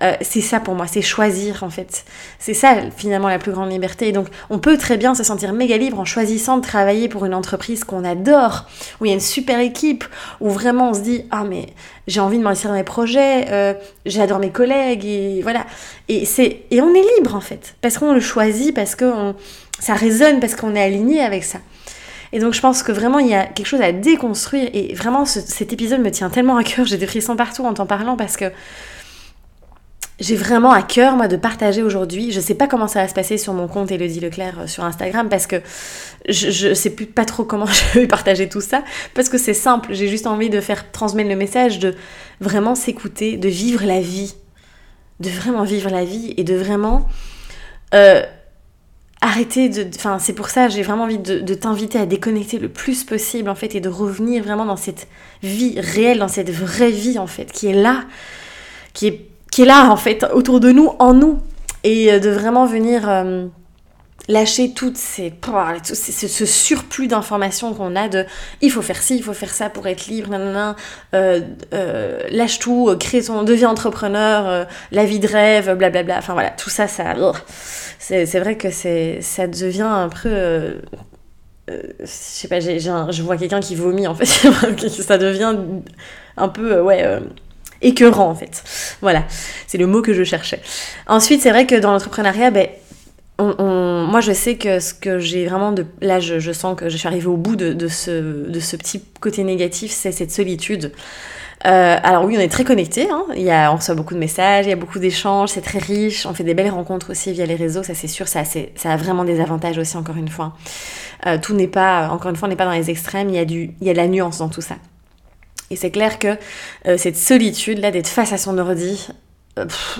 Euh, 0.02 0.14
c'est 0.20 0.40
ça 0.40 0.60
pour 0.60 0.74
moi, 0.74 0.86
c'est 0.86 1.02
choisir 1.02 1.64
en 1.64 1.70
fait. 1.70 2.04
C'est 2.38 2.54
ça 2.54 2.76
finalement 2.96 3.28
la 3.28 3.38
plus 3.38 3.50
grande 3.50 3.70
liberté. 3.70 4.08
Et 4.08 4.12
donc 4.12 4.28
on 4.48 4.58
peut 4.58 4.78
très 4.78 4.96
bien 4.96 5.14
se 5.14 5.24
sentir 5.24 5.52
méga 5.52 5.76
libre 5.76 5.98
en 5.98 6.04
choisissant 6.04 6.56
de 6.56 6.62
travailler 6.62 7.08
pour 7.08 7.24
une 7.24 7.34
entreprise 7.34 7.82
qu'on 7.82 8.04
adore, 8.04 8.66
où 9.00 9.04
il 9.04 9.08
y 9.08 9.10
a 9.10 9.14
une 9.14 9.20
super 9.20 9.58
équipe, 9.58 10.04
où 10.40 10.50
vraiment 10.50 10.90
on 10.90 10.94
se 10.94 11.00
dit 11.00 11.24
ah 11.32 11.44
mais 11.44 11.66
j'ai 12.06 12.20
envie 12.20 12.38
de 12.38 12.44
m'investir 12.44 12.70
dans 12.70 12.76
mes 12.76 12.84
projets, 12.84 13.46
euh, 13.50 13.74
j'adore 14.04 14.38
mes 14.38 14.50
collègues 14.50 15.04
et 15.04 15.42
voilà. 15.42 15.66
Et 16.08 16.24
c'est 16.26 16.62
et 16.70 16.80
on 16.80 16.94
est 16.94 17.04
libre 17.16 17.34
en 17.34 17.40
fait 17.40 17.74
parce 17.82 17.98
qu'on 17.98 18.12
le 18.12 18.20
choisit, 18.20 18.72
parce 18.72 18.94
que 18.94 19.34
ça 19.80 19.94
résonne, 19.94 20.38
parce 20.38 20.54
qu'on 20.54 20.76
est 20.76 20.82
aligné 20.82 21.20
avec 21.20 21.42
ça. 21.42 21.58
Et 22.36 22.38
donc 22.38 22.52
je 22.52 22.60
pense 22.60 22.82
que 22.82 22.92
vraiment 22.92 23.18
il 23.18 23.28
y 23.28 23.34
a 23.34 23.46
quelque 23.46 23.66
chose 23.66 23.80
à 23.80 23.92
déconstruire. 23.92 24.68
Et 24.74 24.92
vraiment 24.92 25.24
cet 25.24 25.72
épisode 25.72 26.00
me 26.00 26.10
tient 26.10 26.28
tellement 26.28 26.58
à 26.58 26.64
cœur, 26.64 26.84
j'ai 26.84 26.98
des 26.98 27.06
frissons 27.06 27.34
partout 27.34 27.64
en 27.64 27.72
t'en 27.72 27.86
parlant 27.86 28.14
parce 28.14 28.36
que 28.36 28.52
j'ai 30.20 30.36
vraiment 30.36 30.70
à 30.70 30.82
cœur 30.82 31.16
moi 31.16 31.28
de 31.28 31.36
partager 31.36 31.82
aujourd'hui. 31.82 32.32
Je 32.32 32.40
sais 32.40 32.54
pas 32.54 32.66
comment 32.66 32.88
ça 32.88 33.00
va 33.00 33.08
se 33.08 33.14
passer 33.14 33.38
sur 33.38 33.54
mon 33.54 33.68
compte 33.68 33.90
Elodie 33.90 34.20
Leclerc 34.20 34.60
euh, 34.60 34.66
sur 34.66 34.84
Instagram 34.84 35.30
parce 35.30 35.46
que 35.46 35.62
je, 36.28 36.50
je 36.50 36.74
sais 36.74 36.90
plus 36.90 37.06
pas 37.06 37.24
trop 37.24 37.44
comment 37.44 37.64
je 37.94 38.00
vais 38.00 38.06
partager 38.06 38.50
tout 38.50 38.60
ça. 38.60 38.84
Parce 39.14 39.30
que 39.30 39.38
c'est 39.38 39.54
simple, 39.54 39.94
j'ai 39.94 40.08
juste 40.08 40.26
envie 40.26 40.50
de 40.50 40.60
faire 40.60 40.92
transmettre 40.92 41.30
le 41.30 41.36
message 41.36 41.78
de 41.78 41.94
vraiment 42.42 42.74
s'écouter, 42.74 43.38
de 43.38 43.48
vivre 43.48 43.86
la 43.86 44.02
vie, 44.02 44.34
de 45.20 45.30
vraiment 45.30 45.64
vivre 45.64 45.88
la 45.88 46.04
vie 46.04 46.34
et 46.36 46.44
de 46.44 46.54
vraiment 46.54 47.08
euh, 47.94 48.22
arrêter 49.20 49.68
de... 49.68 49.86
Enfin, 49.94 50.18
c'est 50.18 50.32
pour 50.32 50.48
ça, 50.48 50.68
j'ai 50.68 50.82
vraiment 50.82 51.04
envie 51.04 51.18
de, 51.18 51.54
t'inviter 51.54 51.98
à 51.98 52.06
déconnecter 52.06 52.58
le 52.58 52.68
plus 52.68 53.04
possible, 53.04 53.48
en 53.48 53.54
fait, 53.54 53.74
et 53.74 53.80
de 53.80 53.88
revenir 53.88 54.42
vraiment 54.42 54.64
dans 54.64 54.76
cette 54.76 55.08
vie 55.42 55.78
réelle, 55.80 56.18
dans 56.18 56.28
cette 56.28 56.50
vraie 56.50 56.90
vie, 56.90 57.18
en 57.18 57.26
fait, 57.26 57.50
qui 57.52 57.66
est 57.68 57.74
là, 57.74 58.04
qui 58.92 59.08
est, 59.08 59.26
qui 59.50 59.62
est 59.62 59.66
là, 59.66 59.90
en 59.90 59.96
fait, 59.96 60.24
autour 60.32 60.60
de 60.60 60.70
nous, 60.70 60.90
en 60.98 61.14
nous. 61.14 61.38
Et 61.84 62.12
euh, 62.12 62.18
de 62.18 62.30
vraiment 62.30 62.66
venir... 62.66 63.08
Euh, 63.08 63.46
lâcher 64.28 64.72
toutes 64.72 64.96
ces, 64.96 65.32
ce, 65.84 66.46
surplus 66.46 67.06
d'informations 67.06 67.74
qu'on 67.74 67.94
a 67.94 68.08
de 68.08 68.24
il 68.60 68.70
faut 68.70 68.82
faire 68.82 69.00
ci, 69.00 69.16
il 69.16 69.22
faut 69.22 69.32
faire 69.32 69.52
ça 69.52 69.70
pour 69.70 69.86
être 69.86 70.06
libre, 70.06 70.30
euh, 71.14 71.40
euh, 71.72 72.20
lâche 72.30 72.58
tout, 72.58 72.94
crée 72.98 73.22
ton, 73.22 73.42
deviens 73.42 73.70
entrepreneur, 73.70 74.46
euh, 74.46 74.64
la 74.90 75.04
vie 75.04 75.20
de 75.20 75.28
rêve, 75.28 75.74
blablabla. 75.74 76.18
Enfin 76.18 76.32
voilà, 76.32 76.50
tout 76.50 76.70
ça, 76.70 76.88
ça 76.88 77.14
c'est 77.98 78.38
vrai 78.38 78.56
que 78.56 78.70
ça 78.70 79.46
devient 79.46 79.82
un 79.82 80.08
peu 80.08 80.76
je 81.68 81.74
sais 82.04 82.46
pas, 82.46 82.60
j'ai 82.60 82.78
je 82.78 83.22
vois 83.22 83.36
quelqu'un 83.36 83.60
qui 83.60 83.74
vomit 83.74 84.06
en 84.06 84.14
fait, 84.14 84.26
ça 84.88 85.18
devient 85.18 85.56
un 86.36 86.48
peu, 86.48 86.80
ouais, 86.80 87.20
écœurant 87.82 88.30
en 88.30 88.34
fait. 88.34 88.62
Voilà, 89.00 89.24
c'est 89.66 89.78
le 89.78 89.86
mot 89.86 90.02
que 90.02 90.14
je 90.14 90.24
cherchais. 90.24 90.60
Ensuite, 91.06 91.42
c'est 91.42 91.50
vrai 91.50 91.66
que 91.66 91.74
dans 91.74 91.92
l'entrepreneuriat, 91.92 92.50
ben, 92.50 92.68
moi, 93.38 94.20
je 94.20 94.32
sais 94.32 94.56
que 94.56 94.80
ce 94.80 94.94
que 94.94 95.18
j'ai 95.18 95.46
vraiment 95.46 95.72
de. 95.72 95.84
Là, 96.00 96.20
je, 96.20 96.52
sens 96.52 96.76
que 96.76 96.88
je 96.88 96.96
suis 96.96 97.06
arrivée 97.06 97.26
au 97.26 97.36
bout 97.36 97.56
de, 97.56 97.88
ce, 97.88 98.48
de 98.48 98.60
ce 98.60 98.76
petit 98.76 99.02
côté 99.20 99.44
négatif, 99.44 99.92
c'est 99.92 100.12
cette 100.12 100.30
solitude. 100.30 100.92
Euh, 101.64 101.96
alors 102.02 102.24
oui, 102.24 102.34
on 102.36 102.40
est 102.40 102.48
très 102.48 102.64
connectés, 102.64 103.08
hein. 103.10 103.24
il 103.34 103.42
y 103.42 103.50
a, 103.50 103.72
on 103.72 103.76
reçoit 103.76 103.94
beaucoup 103.94 104.12
de 104.12 104.18
messages, 104.18 104.66
il 104.66 104.68
y 104.68 104.72
a 104.72 104.76
beaucoup 104.76 104.98
d'échanges, 104.98 105.48
c'est 105.48 105.62
très 105.62 105.78
riche, 105.78 106.26
on 106.26 106.34
fait 106.34 106.44
des 106.44 106.52
belles 106.52 106.70
rencontres 106.70 107.10
aussi 107.10 107.32
via 107.32 107.46
les 107.46 107.54
réseaux, 107.54 107.82
ça 107.82 107.94
c'est 107.94 108.08
sûr, 108.08 108.28
ça, 108.28 108.42
ça 108.44 108.92
a 108.92 108.96
vraiment 108.96 109.24
des 109.24 109.40
avantages 109.40 109.78
aussi, 109.78 109.96
encore 109.96 110.16
une 110.16 110.28
fois. 110.28 110.52
Euh, 111.26 111.38
tout 111.38 111.54
n'est 111.54 111.66
pas, 111.66 112.10
encore 112.10 112.30
une 112.30 112.36
fois, 112.36 112.46
on 112.46 112.50
n'est 112.50 112.56
pas 112.56 112.66
dans 112.66 112.72
les 112.72 112.90
extrêmes, 112.90 113.30
il 113.30 113.36
y, 113.36 113.38
a 113.38 113.46
du, 113.46 113.70
il 113.80 113.86
y 113.86 113.90
a 113.90 113.94
de 113.94 113.98
la 113.98 114.06
nuance 114.06 114.38
dans 114.38 114.50
tout 114.50 114.60
ça. 114.60 114.76
Et 115.70 115.76
c'est 115.76 115.90
clair 115.90 116.20
que 116.20 116.36
cette 116.96 117.16
solitude, 117.16 117.78
là, 117.78 117.90
d'être 117.90 118.06
face 118.06 118.32
à 118.32 118.38
son 118.38 118.56
ordi, 118.58 119.08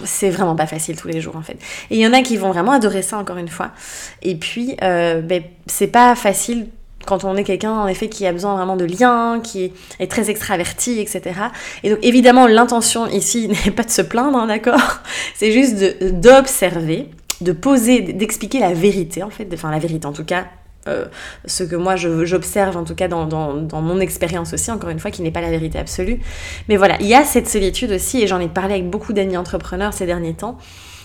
c'est 0.05 0.31
vraiment 0.31 0.55
pas 0.55 0.67
facile 0.67 0.97
tous 0.97 1.09
les 1.09 1.21
jours 1.21 1.37
en 1.37 1.43
fait. 1.43 1.59
Et 1.91 1.97
il 1.97 2.01
y 2.01 2.07
en 2.07 2.13
a 2.13 2.23
qui 2.23 2.37
vont 2.37 2.51
vraiment 2.51 2.73
adorer 2.73 3.03
ça 3.03 3.19
encore 3.19 3.39
une 3.39 3.49
fois. 3.49 3.71
Et 4.23 4.37
puis, 4.37 4.77
ben, 4.81 5.43
c'est 5.67 5.87
pas 5.87 6.15
facile 6.15 6.67
quand 7.07 7.25
on 7.25 7.37
est 7.37 7.45
quelqu'un 7.45 7.73
en 7.73 7.87
effet 7.87 8.09
qui 8.09 8.27
a 8.27 8.33
besoin 8.33 8.57
vraiment 8.57 8.77
de 8.77 8.85
liens, 8.85 9.41
qui 9.41 9.73
est 9.99 10.11
très 10.11 10.29
extraverti, 10.29 11.01
etc. 11.01 11.41
Et 11.83 11.91
donc 11.91 12.01
évidemment 12.03 12.47
l'intention 12.47 13.07
ici 13.07 13.49
n'est 13.65 13.71
pas 13.71 13.85
de 13.85 13.91
se 13.91 14.03
plaindre, 14.03 14.37
hein, 14.37 14.47
d'accord? 14.47 15.01
C'est 15.35 15.53
juste 15.53 16.03
d'observer, 16.13 17.09
de, 17.41 17.53
poser, 17.53 18.01
d'expliquer 18.01 18.61
la 18.61 18.75
vérité 18.75 19.23
en 19.23 19.31
fait, 19.31 19.49
enfin 19.55 19.71
la 19.71 19.79
vérité 19.79 20.07
en 20.07 20.13
tout 20.13 20.25
cas. 20.25 20.47
Euh, 20.89 21.07
ce 21.47 21.65
que 21.65 21.77
moi 21.77 21.97
j'observe 21.97 22.77
en 22.77 22.85
tout 22.85 22.95
cas 22.95 23.09
dans, 23.09 23.27
mon 23.83 24.01
expérience 24.01 24.53
aussi, 24.53 24.71
encore 24.71 24.91
une 24.91 24.99
fois, 24.99 25.11
qui 25.11 25.23
n'est 25.23 25.31
pas 25.31 25.41
la 25.41 25.51
vérité 25.51 25.79
absolue. 25.79 26.21
Mais 26.69 26.77
voilà, 26.77 26.97
il 27.01 27.07
y 27.07 27.15
a 27.15 27.25
cette 27.25 27.49
solitude 27.49 27.93
aussi, 27.93 28.23
et 28.23 28.27
j'en 28.27 28.41
ai 28.41 28.49
parlé 28.49 28.75
avec 28.75 28.91
beaucoup 28.91 29.13
d'amis 29.13 29.37
entrepreneurs 29.37 29.93
ces 29.93 30.07
derniers 30.07 30.35
temps, 30.35 30.59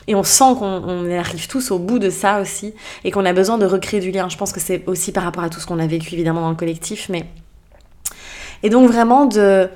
et 0.08 0.16
on 0.16 0.24
sent 0.24 0.56
qu'on 0.58 1.12
arrive 1.12 1.48
tous 1.48 1.72
au 1.72 1.80
bout 1.80 2.00
de 2.00 2.10
ça 2.10 2.42
aussi 2.42 2.74
et 3.04 3.12
qu'on 3.12 3.26
a 3.26 3.34
besoin 3.34 3.58
de 3.58 3.66
recréer 3.66 4.00
du 4.00 4.12
lien. 4.12 4.30
Je 4.30 4.38
pense 4.38 4.52
que 4.52 4.60
c'est 4.60 4.84
aussi 4.88 5.12
par 5.12 5.24
rapport 5.24 5.44
à 5.44 5.50
tout 5.50 5.60
ce 5.60 5.68
qu'on 5.68 5.80
a 5.80 5.88
vécu 5.88 6.14
évidemment 6.16 6.42
dans 6.42 6.50
le 6.50 6.56
collectif, 6.56 7.08
mais 7.10 7.26
et 8.64 8.70
donc 8.70 8.90
vraiment 8.90 9.26
de 9.26 9.70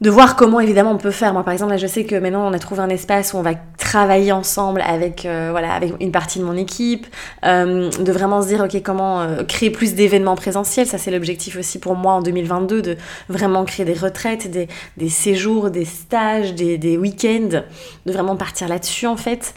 de 0.00 0.08
voir 0.08 0.34
comment 0.34 0.60
évidemment 0.60 0.92
on 0.92 0.98
peut 0.98 1.10
faire. 1.10 1.32
Moi 1.32 1.42
par 1.42 1.52
exemple 1.52 1.72
là 1.72 1.78
je 1.78 1.86
sais 1.86 2.04
que 2.04 2.16
maintenant 2.16 2.48
on 2.48 2.52
a 2.52 2.58
trouvé 2.58 2.80
un 2.80 2.88
espace 2.88 3.32
où 3.32 3.36
on 3.36 3.42
va 3.42 3.54
travailler 3.90 4.30
ensemble 4.30 4.82
avec 4.86 5.26
euh, 5.26 5.48
voilà 5.50 5.72
avec 5.72 5.94
une 5.98 6.12
partie 6.12 6.38
de 6.38 6.44
mon 6.44 6.56
équipe, 6.56 7.08
euh, 7.44 7.90
de 7.90 8.12
vraiment 8.12 8.40
se 8.40 8.46
dire 8.46 8.60
ok 8.60 8.80
comment 8.84 9.20
euh, 9.20 9.42
créer 9.42 9.70
plus 9.70 9.94
d'événements 9.94 10.36
présentiels. 10.36 10.86
Ça 10.86 10.96
c'est 10.96 11.10
l'objectif 11.10 11.56
aussi 11.56 11.80
pour 11.80 11.96
moi 11.96 12.12
en 12.12 12.22
2022 12.22 12.82
de 12.82 12.96
vraiment 13.28 13.64
créer 13.64 13.84
des 13.84 13.94
retraites, 13.94 14.48
des, 14.48 14.68
des 14.96 15.08
séjours, 15.08 15.70
des 15.72 15.84
stages, 15.84 16.54
des, 16.54 16.78
des 16.78 16.96
week-ends, 16.96 17.62
de 18.06 18.12
vraiment 18.12 18.36
partir 18.36 18.68
là-dessus 18.68 19.08
en 19.08 19.16
fait. 19.16 19.54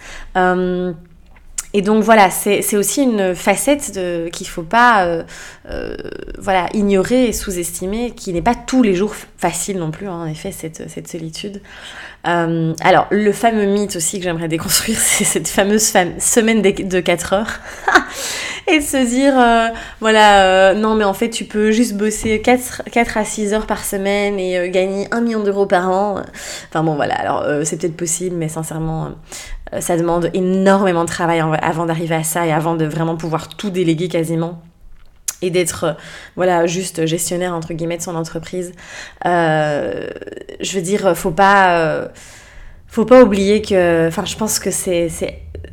Et 1.75 1.82
donc 1.82 2.03
voilà, 2.03 2.30
c'est 2.30 2.75
aussi 2.75 3.01
une 3.01 3.34
facette 3.34 3.94
qu'il 4.32 4.46
ne 4.46 4.51
faut 4.51 4.62
pas 4.62 5.08
euh, 5.08 5.24
euh, 5.72 5.98
voilà, 6.38 6.68
ignorer 6.74 7.25
et 7.25 7.34
sous-estimer, 7.34 8.12
qui 8.12 8.32
n'est 8.32 8.44
pas 8.44 8.53
tous 8.53 8.84
les 8.84 8.94
jours 8.94 9.15
facile 9.38 9.80
non 9.80 9.89
plus, 9.89 10.08
hein, 10.08 10.22
en 10.22 10.27
effet, 10.27 10.51
cette, 10.51 11.08
solitude. 11.10 11.62
Euh, 12.27 12.74
alors, 12.82 13.08
le 13.10 13.32
fameux 13.32 13.65
mythe 13.65 13.96
aussi 13.96 14.20
que 14.20 14.24
j'aimerais 14.24 14.50
déconstruire, 14.50 14.98
c'est 15.01 15.24
cette 15.24 15.48
fameuse 15.48 15.92
semaine 16.20 16.62
de 16.62 17.00
4 17.00 17.34
heures. 17.34 17.60
et 18.68 18.77
de 18.77 18.84
se 18.84 19.10
dire, 19.10 19.34
voilà, 20.00 20.75
non 20.75 20.94
mais 20.94 21.03
en 21.03 21.13
fait, 21.15 21.32
tu 21.32 21.44
peux 21.44 21.72
juste 21.72 21.96
bosser 21.96 22.39
4, 22.39 22.84
4 22.92 23.18
à 23.18 23.25
6 23.25 23.53
heures 23.56 23.65
par 23.65 23.84
semaine 23.84 24.39
et 24.39 24.70
gagner 24.70 25.08
1 25.12 25.22
million 25.22 25.44
d'euros 25.44 25.65
par 25.65 25.89
an. 25.89 26.22
Enfin 26.70 26.84
bon, 26.84 26.94
voilà, 26.96 27.15
alors 27.15 27.65
c'est 27.65 27.82
peut-être 27.82 27.98
possible, 27.98 28.36
mais 28.36 28.48
sincèrement 28.48 29.10
ça 29.80 29.98
demande 29.98 30.30
énormément 30.34 31.03
de 31.03 31.10
travail 31.10 31.42
avant 31.62 31.86
d'arriver 31.86 32.15
à 32.15 32.24
ça 32.24 32.46
et 32.46 32.51
avant 32.51 32.75
de 32.75 32.86
vraiment 32.86 33.15
pouvoir 33.15 33.48
tout 33.50 33.70
déléguer 33.70 34.08
quasiment 34.08 34.62
et 35.42 35.50
d'être 35.50 35.84
euh, 35.84 35.94
voilà 36.36 36.68
juste 36.68 37.06
gestionnaire 37.06 37.53
entre 37.53 37.74
guillemets 37.74 37.98
de 37.98 38.03
son 38.03 38.15
entreprise. 38.15 38.74
Euh, 39.25 40.08
je 40.62 40.75
veux 40.75 40.84
dire, 40.84 41.15
faut 41.18 41.32
pas 41.32 42.10
faut 42.94 43.06
pas 43.06 43.24
oublier 43.24 43.63
que, 43.63 44.08
enfin, 44.08 44.24
je 44.24 44.36
pense 44.36 44.60
que 44.60 44.70
c'est 44.70 45.10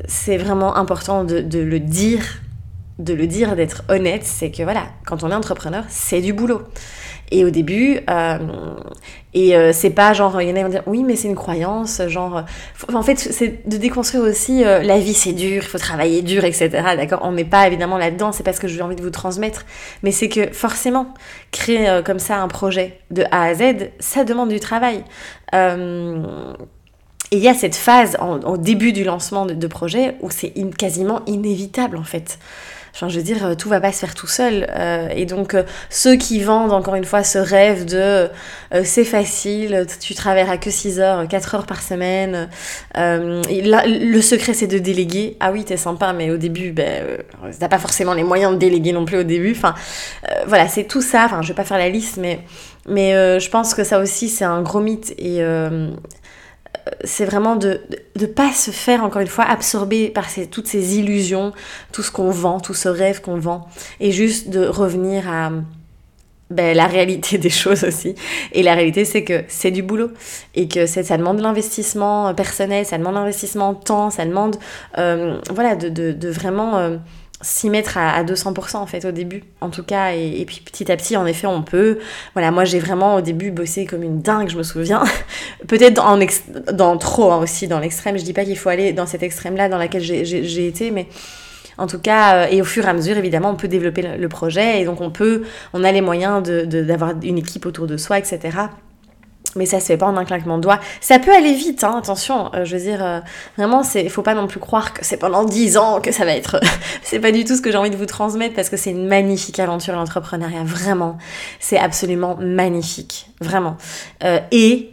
c'est 0.07 0.37
vraiment 0.39 0.77
important 0.77 1.23
de, 1.23 1.41
de 1.41 1.59
le 1.59 1.79
dire, 1.79 2.41
de 2.99 3.13
le 3.13 3.27
dire, 3.27 3.57
d'être 3.57 3.83
honnête. 3.91 4.25
C'est 4.25 4.51
que 4.51 4.63
voilà, 4.63 4.85
quand 5.05 5.23
on 5.23 5.31
est 5.31 5.35
entrepreneur, 5.35 5.85
c'est 5.91 6.23
du 6.23 6.33
boulot. 6.33 6.63
Et 7.33 7.45
au 7.45 7.51
début, 7.51 8.01
euh, 8.11 8.39
et 9.35 9.57
euh, 9.57 9.73
c'est 9.73 9.91
pas 9.91 10.13
genre, 10.13 10.43
il 10.43 10.49
y 10.49 10.53
en 10.53 10.57
a 10.57 10.59
qui 10.59 10.65
vont 10.65 10.69
dire 10.71 10.83
oui, 10.87 11.05
mais 11.05 11.15
c'est 11.15 11.29
une 11.29 11.37
croyance, 11.37 12.03
genre. 12.09 12.45
en 12.93 13.03
fait, 13.03 13.19
c'est 13.19 13.69
de 13.69 13.77
déconstruire 13.77 14.25
aussi 14.25 14.65
euh, 14.65 14.83
la 14.83 14.99
vie 14.99 15.15
c'est 15.15 15.33
dur, 15.33 15.63
il 15.63 15.69
faut 15.69 15.79
travailler 15.79 16.23
dur, 16.23 16.45
etc. 16.45 16.69
D'accord 16.97 17.21
On 17.23 17.33
n'est 17.33 17.45
pas 17.45 17.69
évidemment 17.69 17.99
là-dedans, 17.99 18.33
c'est 18.33 18.43
pas 18.43 18.53
ce 18.53 18.61
que 18.61 18.67
j'ai 18.67 18.83
envie 18.83 18.97
de 18.97 19.03
vous 19.03 19.11
transmettre, 19.11 19.65
mais 20.03 20.11
c'est 20.11 20.29
que 20.29 20.53
forcément, 20.53 21.15
créer 21.53 22.01
comme 22.05 22.19
ça 22.19 22.39
un 22.39 22.49
projet 22.49 22.99
de 23.13 23.23
A 23.31 23.45
à 23.45 23.55
Z, 23.55 23.91
ça 24.01 24.25
demande 24.25 24.49
du 24.49 24.59
travail. 24.59 25.05
Et 25.53 27.37
il 27.37 27.39
y 27.39 27.49
a 27.49 27.55
cette 27.55 27.77
phase 27.77 28.17
au 28.45 28.57
début 28.57 28.93
du 28.93 29.05
lancement 29.05 29.47
de 29.47 29.67
projet 29.69 30.17
où 30.21 30.31
c'est 30.31 30.53
quasiment 30.77 31.21
inévitable 31.27 31.97
en 31.97 32.03
fait. 32.03 32.41
Enfin, 32.95 33.09
je 33.09 33.17
veux 33.17 33.23
dire, 33.23 33.45
euh, 33.45 33.55
tout 33.55 33.69
va 33.69 33.81
pas 33.81 33.93
se 33.93 33.99
faire 33.99 34.15
tout 34.15 34.27
seul. 34.27 34.67
Euh, 34.71 35.09
et 35.15 35.27
donc, 35.27 35.55
euh, 35.55 35.63
ceux 35.89 36.17
qui 36.17 36.43
vendent, 36.43 36.73
encore 36.73 36.95
une 36.95 37.05
fois, 37.05 37.25
ce 37.25 37.39
rêve 37.39 37.85
de 37.85 38.29
c'est 38.85 39.05
facile, 39.05 39.87
tu 40.01 40.15
travailleras 40.15 40.57
que 40.57 40.71
6 40.71 41.01
heures, 41.01 41.27
4 41.27 41.55
heures 41.57 41.67
par 41.67 41.83
semaine. 41.83 42.49
le 42.95 44.21
secret, 44.21 44.55
c'est 44.55 44.69
de 44.69 44.79
déléguer. 44.79 45.37
Ah 45.41 45.51
oui, 45.51 45.65
t'es 45.65 45.77
sympa, 45.77 46.13
mais 46.13 46.31
au 46.31 46.37
début, 46.37 46.71
ben, 46.71 47.19
t'as 47.59 47.69
pas 47.69 47.79
forcément 47.79 48.15
les 48.15 48.23
moyens 48.23 48.53
de 48.53 48.59
déléguer 48.59 48.93
non 48.93 49.05
plus 49.05 49.19
au 49.19 49.23
début. 49.25 49.53
Enfin, 49.57 49.75
voilà, 50.47 50.69
c'est 50.69 50.85
tout 50.85 51.03
ça. 51.03 51.25
Enfin, 51.25 51.43
je 51.43 51.49
vais 51.49 51.55
pas 51.55 51.65
faire 51.65 51.79
la 51.79 51.89
liste, 51.89 52.17
mais, 52.19 52.41
mais 52.89 53.41
je 53.41 53.51
pense 53.51 53.75
que 53.75 53.83
ça 53.83 53.99
aussi, 53.99 54.29
c'est 54.29 54.45
un 54.45 54.63
gros 54.63 54.81
mythe. 54.81 55.15
Et 55.19 55.43
c'est 57.05 57.25
vraiment 57.25 57.57
de 57.57 57.81
ne 58.19 58.27
pas 58.27 58.53
se 58.53 58.71
faire, 58.71 59.05
encore 59.05 59.21
une 59.21 59.29
fois, 59.29 59.45
absorber 59.45 60.09
par 60.09 60.27
toutes 60.51 60.67
ces 60.67 60.99
illusions, 60.99 61.53
tout 61.93 62.03
ce 62.03 62.11
qu'on 62.11 62.31
vend, 62.31 62.61
tout 62.61 62.75
ce 62.75 62.89
rêve 62.89 63.21
qu'on 63.21 63.39
vend, 63.39 63.69
et 64.01 64.13
juste 64.13 64.51
de 64.51 64.67
revenir 64.67 65.29
à 65.29 65.51
ben, 66.51 66.77
la 66.77 66.87
réalité 66.87 67.39
des 67.39 67.51
choses 67.51 67.85
aussi. 67.85 68.15
Et 68.53 68.63
la 68.63 68.75
réalité, 68.75 69.05
c'est 69.05 69.25
que 69.25 69.45
c'est 69.49 69.71
du 69.71 69.83
boulot, 69.83 70.11
et 70.55 70.69
que 70.69 70.87
ça 70.87 71.17
demande 71.17 71.39
de 71.39 71.43
l'investissement 71.43 72.35
personnel, 72.35 72.87
ça 72.87 72.99
demande 72.99 73.15
l'investissement 73.15 73.75
temps, 73.75 74.11
ça 74.11 74.25
demande 74.25 74.57
euh, 74.99 75.39
voilà, 75.53 75.77
de, 75.77 76.29
vraiment... 76.29 76.79
Euh, 76.79 76.97
s'y 77.41 77.71
mettre 77.71 77.97
à, 77.97 78.23
200% 78.23 78.77
en 78.77 78.87
fait 78.87 79.05
au 79.05 79.13
début 79.13 79.45
en 79.61 79.71
tout 79.71 79.83
cas. 79.83 80.13
Et, 80.13 80.45
puis 80.47 80.61
petit 80.65 80.91
à 80.91 80.97
petit 80.97 81.17
en 81.17 81.27
effet 81.27 81.47
on 81.47 81.63
peut 81.63 81.99
voilà 82.35 82.51
moi 82.51 82.65
j'ai 82.65 82.79
vraiment 82.79 83.17
au 83.17 83.21
début 83.21 83.51
bossé 83.51 83.87
comme 83.87 84.03
une 84.03 84.21
dingue 84.21 84.49
je 84.49 84.59
me 84.59 84.63
souviens. 84.63 85.05
Peut-être 85.69 85.95
dans, 85.95 86.19
dans 86.73 86.99
trop 86.99 87.33
hein, 87.33 87.39
aussi 87.39 87.69
dans 87.69 87.81
l'extrême. 87.81 88.19
Je 88.19 88.25
dis 88.25 88.33
pas 88.33 88.45
qu'il 88.45 88.59
faut 88.59 88.69
aller 88.69 88.93
dans 88.93 89.07
cet 89.07 89.23
extrême 89.23 89.57
là 89.57 89.69
dans 89.69 89.79
laquelle 89.79 90.03
j'ai 90.03 90.67
été 90.67 90.91
mais 90.91 91.07
en 91.81 91.87
tout 91.87 91.99
cas, 91.99 92.45
euh, 92.45 92.47
et 92.51 92.61
au 92.61 92.65
fur 92.65 92.85
et 92.85 92.89
à 92.89 92.93
mesure, 92.93 93.17
évidemment, 93.17 93.51
on 93.51 93.57
peut 93.57 93.67
développer 93.67 94.03
le, 94.03 94.29
projet. 94.29 94.83
Et 94.83 94.85
donc 94.85 95.01
on 95.01 95.11
peut, 95.11 95.45
on 95.73 95.83
a 95.83 95.91
les 95.91 96.03
moyens 96.03 96.43
d'avoir 96.43 97.15
de, 97.15 97.27
une 97.27 97.39
équipe 97.39 97.65
autour 97.65 97.87
de 97.87 97.97
soi, 97.97 98.19
etc. 98.19 98.59
Mais 99.57 99.67
ça 99.67 99.81
se 99.81 99.87
fait 99.87 99.97
pas 99.97 100.07
en 100.07 100.17
un 100.17 100.25
claquement 100.25 100.59
de 100.59 100.63
doigts. 100.63 100.81
Ça 101.01 101.19
peut 101.19 101.33
aller 101.33 101.55
vite, 101.55 101.83
hein, 101.85 101.97
attention. 101.99 102.55
Euh, 102.55 102.65
je 102.65 102.77
veux 102.77 102.83
dire, 102.83 103.05
euh, 103.05 103.21
vraiment, 103.57 103.83
c'est, 103.83 104.09
faut 104.09 104.23
pas 104.23 104.35
non 104.35 104.47
plus 104.47 104.61
croire 104.61 104.93
que 104.93 105.05
c'est 105.05 105.17
pendant 105.17 105.45
10 105.45 105.77
ans 105.77 106.01
que 106.01 106.13
ça 106.13 106.25
va 106.25 106.33
être. 106.33 106.61
c'est 107.03 107.21
pas 107.21 107.33
du 107.33 107.45
tout 107.45 107.57
ce 107.57 107.61
que 107.61 107.71
j'ai 107.71 107.79
envie 107.79 107.91
de 107.91 107.97
vous 107.97 108.07
transmettre 108.07 108.55
parce 108.55 108.69
que 108.69 108.77
c'est 108.77 108.91
une 108.91 109.07
magnifique 109.07 109.59
aventure 109.59 109.95
l'entrepreneuriat, 109.95 110.65
vraiment. 110.65 111.19
C'est 111.59 111.79
absolument 111.79 112.37
magnifique, 112.41 113.27
vraiment. 113.41 113.77
Euh, 114.25 114.39
et 114.53 114.91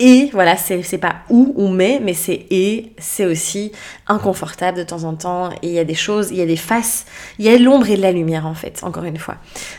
et 0.00 0.30
voilà, 0.32 0.56
c'est 0.56 0.98
pas 0.98 1.16
ou 1.28 1.52
ou 1.56 1.68
mais, 1.68 2.00
mais 2.00 2.14
c'est 2.14 2.46
et, 2.50 2.92
c'est 2.98 3.26
aussi 3.26 3.72
inconfortable 4.06 4.78
de 4.78 4.84
temps 4.84 5.02
en 5.02 5.14
temps. 5.14 5.50
Et 5.62 5.68
il 5.68 5.72
y 5.72 5.78
a 5.80 5.84
des 5.84 5.94
choses, 5.96 6.30
il 6.30 6.36
y 6.36 6.42
a 6.42 6.46
des 6.46 6.56
faces, 6.56 7.04
il 7.40 7.44
y 7.44 7.48
a 7.48 7.58
l'ombre 7.58 7.90
et 7.90 7.96
de 7.96 8.02
la 8.02 8.12
lumière 8.12 8.46
en 8.46 8.54
fait, 8.54 8.80
encore 8.84 9.04
une 9.04 9.18
fois. 9.18 9.36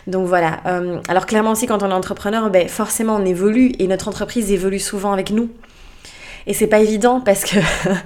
Donc 0.08 0.28
voilà. 0.28 0.60
Euh, 0.66 1.00
alors 1.08 1.26
clairement 1.26 1.52
aussi, 1.52 1.68
quand 1.68 1.84
on 1.84 1.90
est 1.90 1.94
entrepreneur, 1.94 2.50
ben, 2.50 2.68
forcément 2.68 3.16
on 3.16 3.26
évolue 3.26 3.72
et 3.80 3.88
notre 3.88 4.10
entreprise 4.10 4.52
évolue 4.52 4.80
souvent 4.80 5.14
avec 5.14 5.32
nous. 5.32 5.50
Et 6.48 6.54
c'est 6.54 6.68
pas 6.68 6.80
évident 6.80 7.22
parce 7.22 7.44
que, 7.44 7.60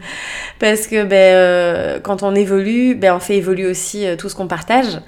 parce 0.60 0.88
que 0.88 1.04
ben, 1.04 1.16
euh, 1.16 2.00
quand 2.00 2.24
on 2.24 2.36
évolue, 2.36 2.96
ben, 2.96 3.16
on 3.16 3.20
fait 3.20 3.38
évoluer 3.38 3.66
aussi 3.66 4.06
euh, 4.06 4.16
tout 4.16 4.30
ce 4.30 4.36
qu'on 4.36 4.48
partage. 4.48 5.00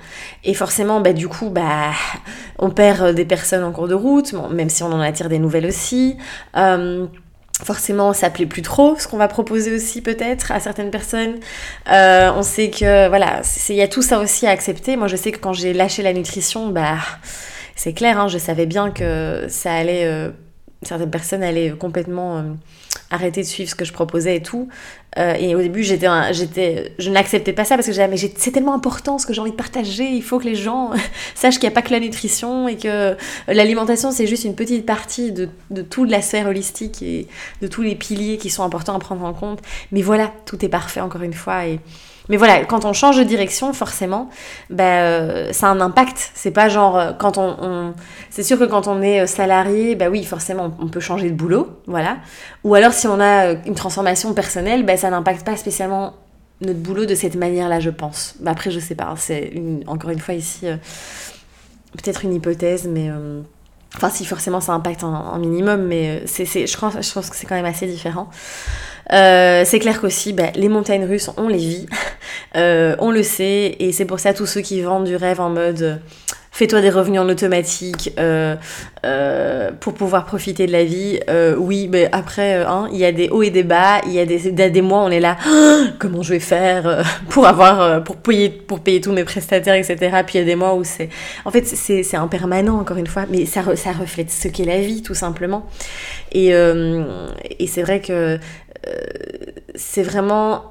Et 0.44 0.54
forcément, 0.54 1.02
ben, 1.02 1.14
du 1.14 1.28
coup, 1.28 1.50
bah, 1.50 1.92
on 2.60 2.70
perd 2.70 3.02
euh, 3.02 3.14
des 3.14 3.26
personnes 3.26 3.64
en 3.64 3.72
cours 3.72 3.88
de 3.88 3.96
route, 3.96 4.34
même 4.52 4.70
si 4.70 4.84
on 4.84 4.92
en 4.92 5.02
attire 5.02 5.30
des 5.30 5.40
nouvelles 5.40 5.66
aussi. 5.66 6.18
forcément, 7.64 8.12
ça 8.12 8.30
plaît 8.30 8.46
plus 8.46 8.62
trop, 8.62 8.98
ce 9.00 9.08
qu'on 9.08 9.18
va 9.18 9.30
proposer 9.30 9.74
aussi 9.74 10.02
peut-être 10.02 10.52
à 10.52 10.60
certaines 10.60 10.92
personnes. 10.92 11.36
on 11.88 12.44
sait 12.44 12.70
que, 12.70 13.08
voilà, 13.08 13.42
il 13.70 13.76
y 13.76 13.82
a 13.82 13.88
tout 13.88 14.02
ça 14.02 14.20
aussi 14.20 14.46
à 14.46 14.52
accepter. 14.52 14.98
Moi, 14.98 15.08
je 15.08 15.16
sais 15.16 15.32
que 15.32 15.40
quand 15.40 15.54
j'ai 15.54 15.74
lâché 15.74 16.04
la 16.04 16.14
nutrition, 16.14 16.68
bah, 16.68 16.98
c'est 17.76 17.94
clair, 17.94 18.20
hein, 18.20 18.28
je 18.28 18.38
savais 18.38 18.66
bien 18.66 18.92
que 18.92 19.46
ça 19.48 19.74
allait 19.74 20.32
certaines 20.84 21.10
personnes 21.10 21.44
allaient 21.44 21.72
complètement 21.72 22.44
arrêter 23.12 23.41
de 23.41 23.46
suivre 23.46 23.70
ce 23.70 23.76
que 23.76 23.86
je 23.86 23.94
proposais 23.94 24.38
et 24.38 24.41
tout. 24.41 24.68
Euh, 25.18 25.34
et 25.36 25.56
au 25.56 25.60
début, 25.60 25.84
j'étais, 25.84 26.08
j'étais, 26.34 26.94
je 27.00 27.10
n'acceptais 27.10 27.54
pas 27.54 27.63
ça 27.63 27.76
parce 27.76 27.88
que 27.88 27.94
j'avais, 27.94 28.10
mais 28.10 28.18
c'est 28.18 28.52
tellement 28.52 28.74
important 28.74 29.18
ce 29.18 29.26
que 29.26 29.34
j'ai 29.34 29.41
envie 29.41 29.52
de 29.52 29.56
partager. 29.56 30.06
Il 30.06 30.24
faut 30.24 30.39
que 30.39 30.46
les 30.46 30.56
gens 30.56 30.91
sachent 31.36 31.56
qu'il 31.56 31.70
n'y 31.70 31.74
a 31.74 31.76
pas 31.76 31.82
que 31.82 31.91
la 31.91 32.00
nutrition 32.00 32.68
et 32.68 32.76
que 32.76 33.15
l'alimentation, 33.48 34.12
c'est 34.12 34.28
juste 34.28 34.44
une 34.44 34.56
petite 34.56 34.86
partie 34.86 35.32
de, 35.32 35.50
de 35.70 35.82
toute 35.82 36.10
la 36.10 36.22
sphère 36.22 36.48
holistique 36.48 37.02
et 37.02 37.28
de 37.62 37.68
tous 37.68 37.82
les 37.82 37.96
piliers 37.96 38.38
qui 38.38 38.50
sont 38.50 38.63
importants 38.63 38.96
à 38.96 39.00
prendre 39.00 39.24
en 39.24 39.34
compte. 39.34 39.60
Mais 39.91 40.02
voilà, 40.02 40.34
tout 40.46 40.63
est 40.65 40.70
parfait 40.70 41.02
encore 41.02 41.22
une 41.22 41.34
fois. 41.34 41.65
Et, 41.68 41.80
mais 42.30 42.38
voilà, 42.38 42.66
quand 42.66 42.86
on 42.86 42.94
change 42.94 43.18
de 43.18 43.24
direction, 43.24 43.72
forcément, 43.74 44.30
bah, 44.70 45.02
euh, 45.02 45.54
ça 45.54 45.68
a 45.68 45.70
un 45.70 45.82
impact. 45.82 46.32
C'est 46.34 46.52
pas 46.52 46.70
genre 46.70 46.98
euh, 46.98 47.12
quand 47.14 47.38
on, 47.38 47.94
c'est 48.30 48.44
sûr 48.44 48.58
que 48.58 48.64
quand 48.64 48.88
on 48.88 49.02
est 49.02 49.22
euh, 49.22 49.28
salarié, 49.28 49.96
bah 49.96 50.10
oui, 50.10 50.24
forcément, 50.24 50.76
on 50.80 50.88
peut 50.88 51.00
changer 51.00 51.30
de 51.30 51.36
boulot, 51.36 51.82
voilà. 51.88 52.18
Ou 52.64 52.74
alors 52.76 52.94
si 52.94 53.08
on 53.08 53.20
a 53.20 53.52
une 53.66 53.76
transformation 53.76 54.34
personnelle, 54.34 54.86
bah, 54.86 54.98
ça 54.98 55.10
n'impacte 55.10 55.46
pas 55.46 55.56
spécialement 55.56 56.14
notre 56.62 56.80
boulot 56.80 57.06
de 57.06 57.16
cette 57.16 57.36
manière-là, 57.36 57.80
je 57.80 57.90
pense. 57.92 58.36
Bah, 58.40 58.52
après, 58.52 58.72
je 58.72 58.80
sais 58.80 58.96
pas. 58.96 59.06
Hein, 59.06 59.16
c'est 59.18 59.54
encore 59.88 60.10
une 60.10 60.20
fois 60.20 60.34
ici 60.34 60.68
peut-être 61.92 62.26
une 62.26 62.34
hypothèse, 62.34 62.88
mais 62.88 63.10
enfin 63.96 64.10
si 64.10 64.26
forcément 64.26 64.60
ça 64.60 64.74
impacte 64.74 65.04
un, 65.04 65.38
minimum, 65.38 65.84
mais 65.84 66.24
c'est, 66.26 66.46
je, 66.46 66.76
crois, 66.76 66.92
je 67.00 67.14
pense 67.14 67.30
que 67.30 67.36
c'est 67.38 67.46
quand 67.46 67.56
même 67.56 67.66
assez 67.66 67.88
différent. 67.88 68.30
Euh, 69.14 69.64
c'est 69.66 69.80
clair 69.80 70.02
qu'aussi, 70.02 70.34
bah, 70.34 70.52
les 70.56 70.70
montagnes 70.70 71.06
russes, 71.06 71.30
on 71.38 71.48
les 71.48 71.58
vit, 71.58 71.86
euh, 72.56 72.96
on 73.00 73.12
le 73.12 73.24
sait, 73.24 73.76
et 73.80 73.91
c'est 73.91 74.06
pour 74.06 74.20
ça 74.20 74.34
tous 74.34 74.46
ceux 74.46 74.62
qui 74.62 74.82
vendent 74.82 75.06
du 75.06 75.15
rêve 75.15 75.39
en 75.41 75.50
mode 75.50 75.82
euh, 75.82 75.96
fais-toi 76.52 76.80
des 76.82 76.89
revenus 76.89 77.20
en 77.20 77.28
automatique 77.28 78.12
pour 79.82 79.94
pouvoir 79.94 80.26
profiter 80.26 80.68
de 80.68 80.72
la 80.72 80.86
vie. 80.86 81.20
oui, 81.58 81.89
mais 81.91 82.08
après, 82.13 82.63
hein, 82.63 82.88
il 82.94 82.98
y 82.98 83.04
a 83.04 83.12
des 83.12 83.28
hauts 83.28 83.44
et 83.44 83.50
des 83.50 83.63
bas, 83.63 84.00
il 84.06 84.13
y 84.13 84.20
a 84.20 84.26
des, 84.26 84.70
des 84.70 84.82
mois, 84.82 85.00
on 85.00 85.12
est 85.12 85.20
là, 85.20 85.36
comment 86.00 86.24
je 86.24 86.30
vais 86.30 86.39
faire 86.39 87.04
pour 87.30 87.46
avoir, 87.46 88.06
pour 88.06 88.15
payer, 88.15 88.48
pour 88.48 88.80
payer 88.80 89.02
tous 89.02 89.12
mes 89.12 89.26
prestataires, 89.26 89.76
etc. 89.76 89.98
Puis 90.26 90.36
il 90.36 90.38
y 90.38 90.44
a 90.44 90.46
des 90.46 90.56
mois 90.56 90.76
où 90.76 90.86
c'est, 90.86 91.10
en 91.44 91.52
fait, 91.52 91.68
c'est 91.68 92.15
impermanent 92.15 92.80
encore 92.80 92.96
une 92.96 93.08
fois, 93.08 93.26
mais 93.30 93.46
ça, 93.46 93.62
ça 93.76 93.91
reflète 93.91 94.32
ce 94.32 94.48
qu'est 94.48 94.63
la 94.63 94.80
vie 94.80 95.02
tout 95.02 95.13
simplement. 95.13 95.68
Et, 96.32 96.52
et 96.52 97.68
c'est 97.68 97.82
vrai 97.82 98.00
que 98.00 98.39
euh, 98.88 98.94
c'est 99.76 100.04
vraiment, 100.04 100.63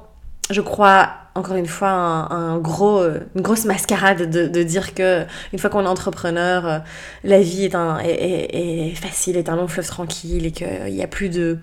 je 0.49 0.61
crois, 0.61 1.09
encore 1.35 1.57
une 1.57 1.67
fois, 1.67 1.89
un, 1.89 2.57
gros, 2.57 3.03
une 3.03 3.41
grosse 3.41 3.65
mascarade 3.65 4.29
de, 4.29 4.63
dire 4.63 4.93
que 4.93 5.25
une 5.51 5.59
fois 5.59 5.69
qu'on 5.69 5.83
est 5.83 5.87
entrepreneur, 5.87 6.65
euh, 6.65 6.79
la 7.25 7.41
vie 7.41 7.65
est, 7.65 7.75
un, 7.75 7.99
est, 7.99 8.95
facile, 8.95 9.35
est 9.35 9.49
un 9.49 9.57
long 9.57 9.67
fleuve 9.67 9.87
tranquille 9.87 10.45
et 10.45 10.51
qu'il 10.51 10.93
n'y 10.93 11.03
a 11.03 11.07
plus 11.07 11.27
de, 11.27 11.57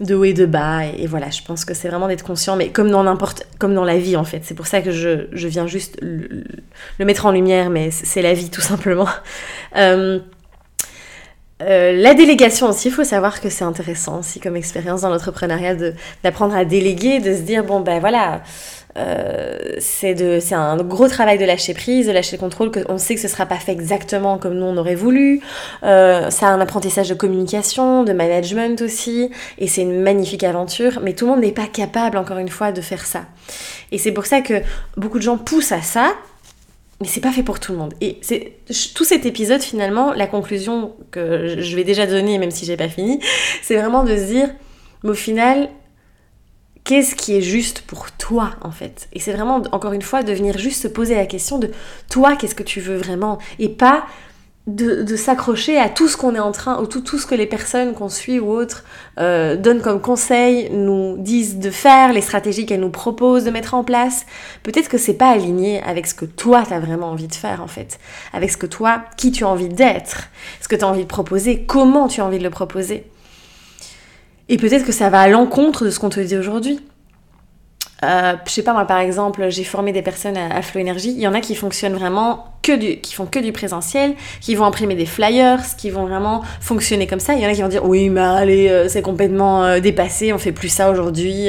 de 0.00 0.14
haut 0.14 0.24
et 0.24 0.32
de 0.32 0.46
bas. 0.46 0.86
Et, 0.86 1.06
voilà, 1.06 1.28
je 1.28 1.42
pense 1.42 1.66
que 1.66 1.74
c'est 1.74 1.88
vraiment 1.88 2.08
d'être 2.08 2.24
conscient, 2.24 2.56
mais 2.56 2.70
comme 2.70 2.90
dans 2.90 3.04
n'importe, 3.04 3.46
comme 3.58 3.74
dans 3.74 3.84
la 3.84 3.98
vie 3.98 4.16
en 4.16 4.24
fait. 4.24 4.40
C'est 4.42 4.54
pour 4.54 4.66
ça 4.66 4.80
que 4.80 4.90
je, 4.90 5.26
je 5.32 5.48
viens 5.48 5.66
juste 5.66 5.98
le, 6.00 6.44
mettre 7.04 7.26
en 7.26 7.30
lumière, 7.30 7.68
mais 7.68 7.90
c'est 7.90 8.22
la 8.22 8.32
vie 8.32 8.50
tout 8.50 8.62
simplement. 8.62 9.08
Euh, 9.74 10.18
euh, 11.62 11.92
la 11.92 12.14
délégation 12.14 12.68
aussi, 12.68 12.88
il 12.88 12.94
faut 12.94 13.04
savoir 13.04 13.40
que 13.40 13.48
c'est 13.48 13.64
intéressant 13.64 14.20
aussi 14.20 14.40
comme 14.40 14.56
expérience 14.56 15.02
dans 15.02 15.10
l'entrepreneuriat 15.10 15.76
d'apprendre 16.22 16.56
à 16.56 16.64
déléguer, 16.64 17.20
de 17.20 17.34
se 17.34 17.40
dire, 17.40 17.64
bon 17.64 17.80
ben 17.80 18.00
voilà, 18.00 18.42
euh, 18.98 19.76
c'est 19.78 20.52
un 20.52 20.76
gros 20.78 21.08
travail 21.08 21.38
de 21.38 21.44
lâcher 21.44 21.72
prise, 21.72 22.06
de 22.06 22.12
lâcher 22.12 22.36
le 22.36 22.40
contrôle, 22.40 22.70
on 22.88 22.98
sait 22.98 23.14
que 23.14 23.20
ce 23.20 23.28
sera 23.28 23.46
pas 23.46 23.56
fait 23.56 23.72
exactement 23.72 24.38
comme 24.38 24.54
nous 24.54 24.66
on 24.66 24.76
aurait 24.76 24.94
voulu. 24.94 25.40
Euh, 25.82 26.30
ça 26.30 26.48
a 26.48 26.50
un 26.50 26.60
apprentissage 26.60 27.08
de 27.08 27.14
communication, 27.14 28.04
de 28.04 28.12
management 28.12 28.82
aussi, 28.82 29.30
et 29.58 29.66
c'est 29.66 29.82
une 29.82 30.02
magnifique 30.02 30.44
aventure, 30.44 31.00
mais 31.02 31.14
tout 31.14 31.26
le 31.26 31.32
monde 31.32 31.40
n'est 31.40 31.52
pas 31.52 31.66
capable, 31.66 32.18
encore 32.18 32.38
une 32.38 32.50
fois, 32.50 32.72
de 32.72 32.80
faire 32.80 33.06
ça. 33.06 33.22
Et 33.92 33.98
c'est 33.98 34.12
pour 34.12 34.26
ça 34.26 34.40
que 34.40 34.62
beaucoup 34.96 35.18
de 35.18 35.24
gens 35.24 35.38
poussent 35.38 35.72
à 35.72 35.82
ça, 35.82 36.12
mais 37.02 37.08
c'est 37.08 37.20
pas 37.20 37.32
fait 37.32 37.42
pour 37.42 37.60
tout 37.60 37.72
le 37.72 37.78
monde. 37.78 37.94
Et 38.00 38.18
c'est 38.22 38.54
tout 38.94 39.04
cet 39.04 39.26
épisode 39.26 39.60
finalement, 39.60 40.12
la 40.12 40.26
conclusion 40.26 40.94
que 41.10 41.60
je 41.60 41.76
vais 41.76 41.84
déjà 41.84 42.06
donner, 42.06 42.38
même 42.38 42.50
si 42.50 42.64
j'ai 42.64 42.76
pas 42.76 42.88
fini, 42.88 43.20
c'est 43.62 43.76
vraiment 43.76 44.04
de 44.04 44.16
se 44.16 44.24
dire, 44.24 44.48
mais 45.02 45.10
au 45.10 45.14
final, 45.14 45.68
qu'est-ce 46.84 47.14
qui 47.14 47.36
est 47.36 47.42
juste 47.42 47.82
pour 47.82 48.12
toi 48.12 48.52
en 48.62 48.70
fait? 48.70 49.08
Et 49.12 49.20
c'est 49.20 49.32
vraiment 49.32 49.62
encore 49.72 49.92
une 49.92 50.02
fois 50.02 50.22
de 50.22 50.32
venir 50.32 50.56
juste 50.58 50.80
se 50.82 50.88
poser 50.88 51.14
la 51.14 51.26
question 51.26 51.58
de 51.58 51.70
toi, 52.08 52.36
qu'est-ce 52.36 52.54
que 52.54 52.62
tu 52.62 52.80
veux 52.80 52.96
vraiment? 52.96 53.38
Et 53.58 53.68
pas 53.68 54.06
de, 54.68 55.16
s'accrocher 55.16 55.76
à 55.76 55.88
tout 55.88 56.06
ce 56.06 56.16
qu'on 56.16 56.36
est 56.36 56.40
en 56.40 56.52
train, 56.52 56.80
ou 56.80 56.86
tout, 56.86 57.00
tout 57.00 57.18
ce 57.18 57.26
que 57.26 57.34
les 57.34 57.46
personnes 57.46 57.94
qu'on 57.94 58.08
suit 58.08 58.38
ou 58.38 58.50
autres 58.50 58.84
euh, 59.18 59.56
donnent 59.56 59.80
comme 59.80 60.00
conseil, 60.00 60.70
nous 60.70 61.16
disent 61.18 61.58
de 61.58 61.70
faire, 61.70 62.12
les 62.12 62.20
stratégies 62.20 62.64
qu'elles 62.64 62.80
nous 62.80 62.90
proposent 62.90 63.44
de 63.44 63.50
mettre 63.50 63.74
en 63.74 63.82
place. 63.82 64.24
Peut-être 64.62 64.88
que 64.88 64.98
c'est 64.98 65.14
pas 65.14 65.30
aligné 65.30 65.82
avec 65.82 66.06
ce 66.06 66.14
que 66.14 66.24
toi 66.24 66.62
tu 66.66 66.74
as 66.74 66.80
vraiment 66.80 67.10
envie 67.10 67.26
de 67.26 67.34
faire 67.34 67.60
en 67.60 67.66
fait, 67.66 67.98
avec 68.32 68.50
ce 68.50 68.56
que 68.56 68.66
toi, 68.66 69.02
qui 69.16 69.32
tu 69.32 69.44
as 69.44 69.48
envie 69.48 69.68
d'être, 69.68 70.28
ce 70.60 70.68
que 70.68 70.76
tu 70.76 70.84
as 70.84 70.88
envie 70.88 71.02
de 71.02 71.08
proposer, 71.08 71.64
comment 71.64 72.06
tu 72.06 72.20
as 72.20 72.24
envie 72.24 72.38
de 72.38 72.44
le 72.44 72.50
proposer. 72.50 73.04
Et 74.48 74.58
peut-être 74.58 74.84
que 74.84 74.92
ça 74.92 75.10
va 75.10 75.22
à 75.22 75.28
l'encontre 75.28 75.84
de 75.84 75.90
ce 75.90 75.98
qu'on 75.98 76.10
te 76.10 76.20
dit 76.20 76.36
aujourd'hui. 76.36 76.80
Euh, 78.04 78.34
je 78.46 78.50
sais 78.50 78.62
pas 78.62 78.72
moi 78.72 78.84
par 78.84 78.98
exemple, 78.98 79.48
j'ai 79.50 79.64
formé 79.64 79.92
des 79.92 80.02
personnes 80.02 80.36
à, 80.36 80.62
Flow 80.62 80.80
Energy. 80.80 81.12
Il 81.12 81.20
y 81.20 81.26
en 81.26 81.34
a 81.34 81.40
qui 81.40 81.54
fonctionnent 81.54 81.94
vraiment 81.94 82.46
que 82.62 82.76
du, 82.76 83.00
qui 83.00 83.14
font 83.14 83.26
que 83.26 83.38
du 83.38 83.52
présentiel, 83.52 84.14
qui 84.40 84.54
vont 84.54 84.64
imprimer 84.64 84.94
des 84.94 85.06
flyers, 85.06 85.60
qui 85.76 85.90
vont 85.90 86.06
vraiment 86.06 86.42
fonctionner 86.60 87.06
comme 87.06 87.20
ça. 87.20 87.34
Il 87.34 87.40
y 87.40 87.46
en 87.46 87.48
a 87.48 87.54
qui 87.54 87.62
vont 87.62 87.68
dire 87.68 87.84
oui 87.84 88.08
mais 88.08 88.20
allez 88.20 88.68
euh, 88.68 88.88
c'est 88.88 89.02
complètement 89.02 89.64
euh, 89.64 89.80
dépassé, 89.80 90.32
on 90.32 90.38
fait 90.38 90.52
plus 90.52 90.68
ça 90.68 90.90
aujourd'hui. 90.90 91.48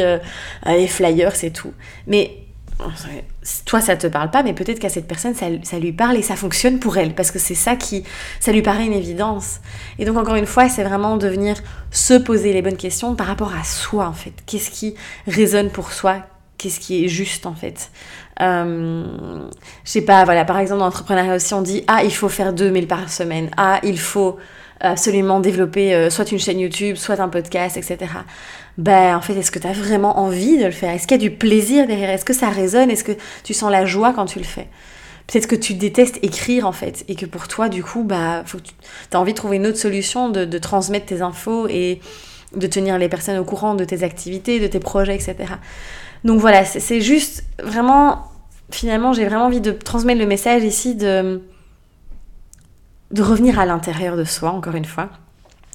les 0.66 0.88
flyers 0.88 1.36
c'est 1.36 1.52
tout. 1.52 1.74
Mais 2.06 2.38
toi 3.66 3.82
ça 3.82 3.96
te 3.96 4.06
parle 4.06 4.30
pas, 4.30 4.44
mais 4.44 4.54
peut-être 4.54 4.80
qu'à 4.80 4.90
cette 4.90 5.08
personne 5.08 5.34
ça, 5.34 5.48
ça, 5.64 5.80
lui 5.80 5.92
parle 5.92 6.18
et 6.18 6.22
ça 6.22 6.36
fonctionne 6.36 6.78
pour 6.78 6.98
elle 6.98 7.16
parce 7.16 7.32
que 7.32 7.40
c'est 7.40 7.56
ça 7.56 7.76
qui, 7.76 8.04
ça 8.40 8.52
lui 8.52 8.62
paraît 8.62 8.86
une 8.86 8.94
évidence. 8.94 9.60
Et 9.98 10.06
donc 10.06 10.18
encore 10.18 10.36
une 10.36 10.46
fois, 10.46 10.70
c'est 10.70 10.84
vraiment 10.84 11.18
de 11.18 11.28
venir 11.28 11.56
se 11.90 12.14
poser 12.14 12.54
les 12.54 12.62
bonnes 12.62 12.78
questions 12.78 13.16
par 13.16 13.26
rapport 13.26 13.54
à 13.56 13.64
soi 13.64 14.06
en 14.08 14.14
fait. 14.14 14.34
Qu'est-ce 14.46 14.70
qui 14.70 14.94
résonne 15.26 15.70
pour 15.70 15.92
soi? 15.94 16.18
Qu'est-ce 16.64 16.80
qui 16.80 17.04
est 17.04 17.08
juste 17.10 17.46
en 17.46 17.54
fait. 17.54 17.92
Euh, 18.42 19.04
je 19.84 19.92
sais 19.92 20.02
pas, 20.02 20.24
voilà, 20.24 20.46
par 20.46 20.58
exemple 20.58 20.80
dans 20.80 20.86
l'entrepreneuriat 20.86 21.36
aussi 21.36 21.54
on 21.54 21.62
dit 21.62 21.84
ah 21.88 22.04
il 22.04 22.14
faut 22.14 22.30
faire 22.30 22.54
2000 22.54 22.88
par 22.88 23.10
semaine, 23.10 23.52
ah 23.58 23.80
il 23.84 24.00
faut 24.00 24.38
absolument 24.80 25.40
développer 25.40 25.94
euh, 25.94 26.10
soit 26.10 26.32
une 26.32 26.40
chaîne 26.40 26.60
YouTube, 26.60 26.96
soit 26.96 27.20
un 27.20 27.28
podcast, 27.28 27.76
etc. 27.76 27.98
Ben 28.78 29.16
en 29.16 29.22
fait 29.22 29.34
est-ce 29.34 29.52
que 29.52 29.60
tu 29.60 29.68
as 29.68 29.74
vraiment 29.74 30.20
envie 30.20 30.58
de 30.58 30.66
le 30.66 30.72
faire? 30.72 30.92
Est-ce 30.92 31.06
qu'il 31.06 31.22
y 31.22 31.26
a 31.26 31.30
du 31.30 31.36
plaisir 31.36 31.86
derrière? 31.86 32.10
Est-ce 32.10 32.26
que 32.26 32.34
ça 32.34 32.50
résonne? 32.50 32.90
Est-ce 32.90 33.04
que 33.04 33.14
tu 33.44 33.54
sens 33.54 33.70
la 33.70 33.86
joie 33.86 34.14
quand 34.14 34.26
tu 34.26 34.40
le 34.40 34.46
fais? 34.46 34.68
Peut-être 35.28 35.48
que 35.48 35.56
tu 35.56 35.74
détestes 35.74 36.20
écrire 36.22 36.66
en 36.66 36.74
fait 36.74 37.04
et 37.10 37.16
que 37.16 37.26
pour 37.26 37.48
toi 37.48 37.70
du 37.70 37.84
coup 37.84 38.04
bah 38.04 38.44
faut 38.46 38.60
tu 38.60 38.74
as 39.12 39.20
envie 39.20 39.34
de 39.34 39.38
trouver 39.38 39.58
une 39.58 39.68
autre 39.68 39.78
solution 39.78 40.30
de, 40.30 40.46
de 40.46 40.58
transmettre 40.58 41.06
tes 41.08 41.22
infos 41.22 41.68
et 41.68 42.00
de 42.56 42.68
tenir 42.68 42.98
les 42.98 43.10
personnes 43.10 43.38
au 43.38 43.44
courant 43.44 43.76
de 43.76 43.84
tes 43.84 44.04
activités, 44.04 44.60
de 44.60 44.68
tes 44.68 44.80
projets, 44.80 45.16
etc. 45.16 45.36
Donc 46.24 46.40
voilà, 46.40 46.64
c'est 46.64 47.02
juste 47.02 47.44
vraiment, 47.62 48.28
finalement, 48.72 49.14
j'ai 49.14 49.26
vraiment 49.26 49.46
envie 49.46 49.62
de 49.62 49.72
transmettre 49.72 50.20
le 50.20 50.26
message 50.26 50.64
ici 50.64 50.96
de, 50.96 51.42
revenir 53.20 53.60
à 53.60 53.66
l'intérieur 53.66 54.16
de 54.16 54.24
soi, 54.24 54.52
encore 54.52 54.76
une 54.76 54.86
fois, 54.86 55.10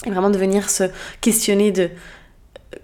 et 0.07 0.11
vraiment 0.11 0.31
de 0.31 0.39
venir 0.39 0.71
se 0.71 0.85
questionner 1.21 1.71
de 1.71 1.91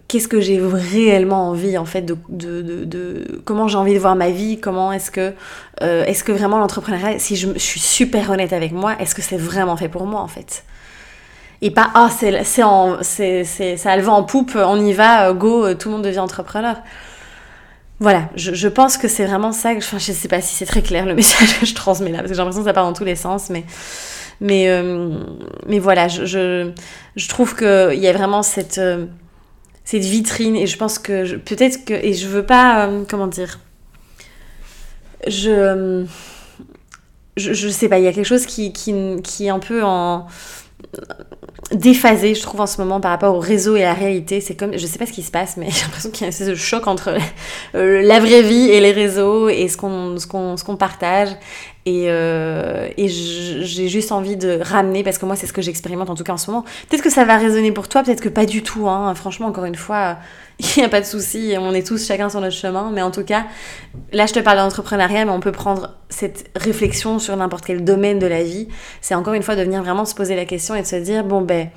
qu'est-ce 0.09 0.29
que 0.29 0.40
j'ai 0.40 0.61
réellement 0.62 1.48
envie 1.48 1.77
en 1.77 1.85
fait 1.85 2.03
de, 2.03 2.16
de, 2.29 3.42
comment 3.44 3.68
j'ai 3.68 3.77
envie 3.77 3.94
de 3.94 3.98
voir 3.98 4.16
ma 4.16 4.31
vie 4.31 4.59
comment 4.59 4.92
est-ce 4.92 5.11
que 5.11 5.35
euh, 5.83 6.05
est-ce 6.05 6.24
que 6.24 6.33
vraiment 6.33 6.59
l'entrepreneuriat 6.59 7.18
si 7.18 7.37
je, 7.37 7.59
suis 7.59 7.81
super 7.81 8.31
honnête 8.31 8.55
avec 8.55 8.72
moi 8.72 8.96
est-ce 8.98 9.14
que 9.14 9.20
c'est 9.20 9.37
vraiment 9.37 9.77
fait 9.77 9.88
pour 9.88 10.07
moi 10.07 10.20
en 10.20 10.29
fait? 10.29 10.64
Et 11.61 11.70
pas 11.70 11.90
ah 11.94 12.09
c'est 12.11 12.44
c'est 12.44 13.44
c'est 13.44 13.77
ça 13.77 13.92
a 13.92 13.96
le 13.96 14.03
vent 14.03 14.16
en 14.16 14.22
poupe 14.22 14.53
on 14.57 14.81
y 14.83 14.94
va 14.94 15.33
go 15.35 15.74
tout 15.74 15.88
le 15.88 15.96
monde 15.96 16.05
devient 16.05 16.18
entrepreneur 16.20 16.77
voilà, 18.00 18.28
je, 18.35 18.68
pense 18.68 18.96
que 18.96 19.07
c'est 19.07 19.24
vraiment 19.24 19.52
ça. 19.52 19.72
Que, 19.72 19.78
enfin, 19.78 19.98
je 19.98 20.12
sais 20.12 20.28
pas 20.28 20.40
si 20.40 20.54
c'est 20.54 20.66
très 20.66 20.83
clair 20.83 21.07
le 21.07 21.14
message 21.16 21.59
que 21.61 21.66
je 21.66 21.74
transmets 21.74 22.11
là, 22.11 22.18
parce 22.18 22.30
que 22.30 22.35
j'ai 22.35 22.38
l'impression 22.38 22.62
que 22.62 22.68
ça 22.68 22.72
part 22.72 22.85
dans 22.85 22.92
tous 22.92 23.04
les 23.04 23.16
sens, 23.16 23.50
mais, 24.40 24.68
euh, 24.68 25.18
voilà, 25.80 26.09
je, 26.09 26.72
trouve 27.28 27.54
qu'il 27.54 28.00
y 28.00 28.09
a 28.09 28.12
vraiment 28.12 28.42
cette, 28.42 28.78
euh, 28.78 29.07
vitrine, 29.92 30.57
et 30.57 30.66
je 30.66 30.76
pense 30.76 30.98
que 30.98 31.37
peut-être 31.37 31.85
que. 31.85 31.94
Et 31.94 32.14
je 32.14 32.26
veux 32.26 32.44
pas. 32.44 32.87
Euh, 32.87 33.04
comment 33.09 33.28
dire 33.28 33.61
je, 35.26 36.04
je. 37.37 37.52
Je 37.52 37.68
sais 37.68 37.88
pas, 37.88 37.98
il 37.98 38.04
y 38.04 38.09
a 38.09 38.12
quelque 38.12 38.26
chose 38.26 38.44
qui, 38.44 38.72
qui, 38.72 38.92
qui 39.22 39.46
est 39.46 39.50
un 39.50 39.61
peu 39.61 39.85
en 39.85 40.26
déphasé, 41.72 42.35
je 42.35 42.42
trouve, 42.42 42.61
en 42.61 42.66
ce 42.66 42.80
moment 42.80 43.00
par 43.00 43.11
rapport 43.11 43.35
au 43.35 43.40
réseau 43.40 43.76
et 43.76 43.85
à 43.85 43.88
la 43.88 43.94
réalité. 43.94 44.40
C'est 44.40 44.54
comme, 44.54 44.76
je 44.76 44.87
sais 44.87 44.98
pas 44.98 45.07
ce 45.07 45.12
qui 45.12 45.22
se 45.22 45.30
passe, 45.30 45.57
mais 45.57 45.66
j'ai 45.70 45.83
l'impression 45.83 46.11
qu'il 46.11 46.26
y 46.26 46.30
a 46.30 46.46
de 46.46 46.54
choc 46.54 46.87
entre 46.87 47.16
euh, 47.74 48.02
la 48.02 48.20
vraie 48.20 48.42
vie 48.42 48.70
et 48.70 48.80
les 48.80 48.92
réseaux 48.92 49.48
et 49.48 49.68
ce 49.68 49.76
qu'on 49.76 50.18
ce 50.18 50.26
qu'on 50.26 50.57
ce 50.57 50.64
qu'on 50.64 50.76
partage. 50.76 51.30
Et, 51.87 52.07
euh, 52.07 52.88
et 52.96 53.09
j'ai 53.09 53.88
juste 53.88 54.11
envie 54.11 54.37
de 54.37 54.59
ramener, 54.62 55.02
parce 55.02 55.18
que 55.18 55.26
moi, 55.26 55.37
c'est 55.37 55.46
ce 55.46 55.52
que 55.52 55.61
j'expérimente 55.61 56.09
en 56.09 56.14
tout 56.14 56.24
cas 56.24 56.33
en 56.33 56.38
ce 56.38 56.50
moment. 56.50 56.64
Peut-être 56.88 57.02
que 57.02 57.11
ça 57.11 57.24
va 57.24 57.37
résonner 57.37 57.72
pour 57.72 57.88
toi, 57.88 58.02
peut-être 58.02 58.22
que 58.22 58.30
pas 58.30 58.46
du 58.46 58.62
tout. 58.62 58.88
Hein. 58.88 59.14
Franchement, 59.14 59.48
encore 59.48 59.66
une 59.66 59.74
fois, 59.74 60.16
il 60.59 60.79
n'y 60.79 60.85
a 60.85 60.88
pas 60.88 61.01
de 61.01 61.07
souci, 61.07 61.55
on 61.59 61.73
est 61.73 61.87
tous 61.87 62.07
chacun 62.07 62.29
sur 62.29 62.40
notre 62.40 62.55
chemin. 62.55 62.90
Mais 62.93 63.03
en 63.03 63.11
tout 63.11 63.25
cas, 63.25 63.47
là, 64.12 64.27
je 64.27 64.33
te 64.33 64.40
parle 64.40 64.59
d'entrepreneuriat, 64.59 65.25
mais 65.25 65.33
on 65.33 65.40
peut 65.40 65.53
prendre 65.53 65.90
cette 66.09 66.51
réflexion 66.57 67.19
sur 67.19 67.37
n'importe 67.37 67.64
quel 67.64 67.83
domaine 67.83 68.19
de 68.19 68.27
la 68.27 68.43
vie. 68.43 68.69
C'est 69.01 69.14
encore 69.14 69.35
une 69.35 69.43
fois 69.43 69.57
de 69.57 69.62
venir 69.62 69.83
vraiment 69.83 70.05
se 70.05 70.14
poser 70.14 70.37
la 70.37 70.45
question 70.45 70.75
et 70.75 70.83
de 70.83 70.87
se 70.87 70.97
dire, 70.97 71.25
bon, 71.25 71.40
ben, 71.40 71.71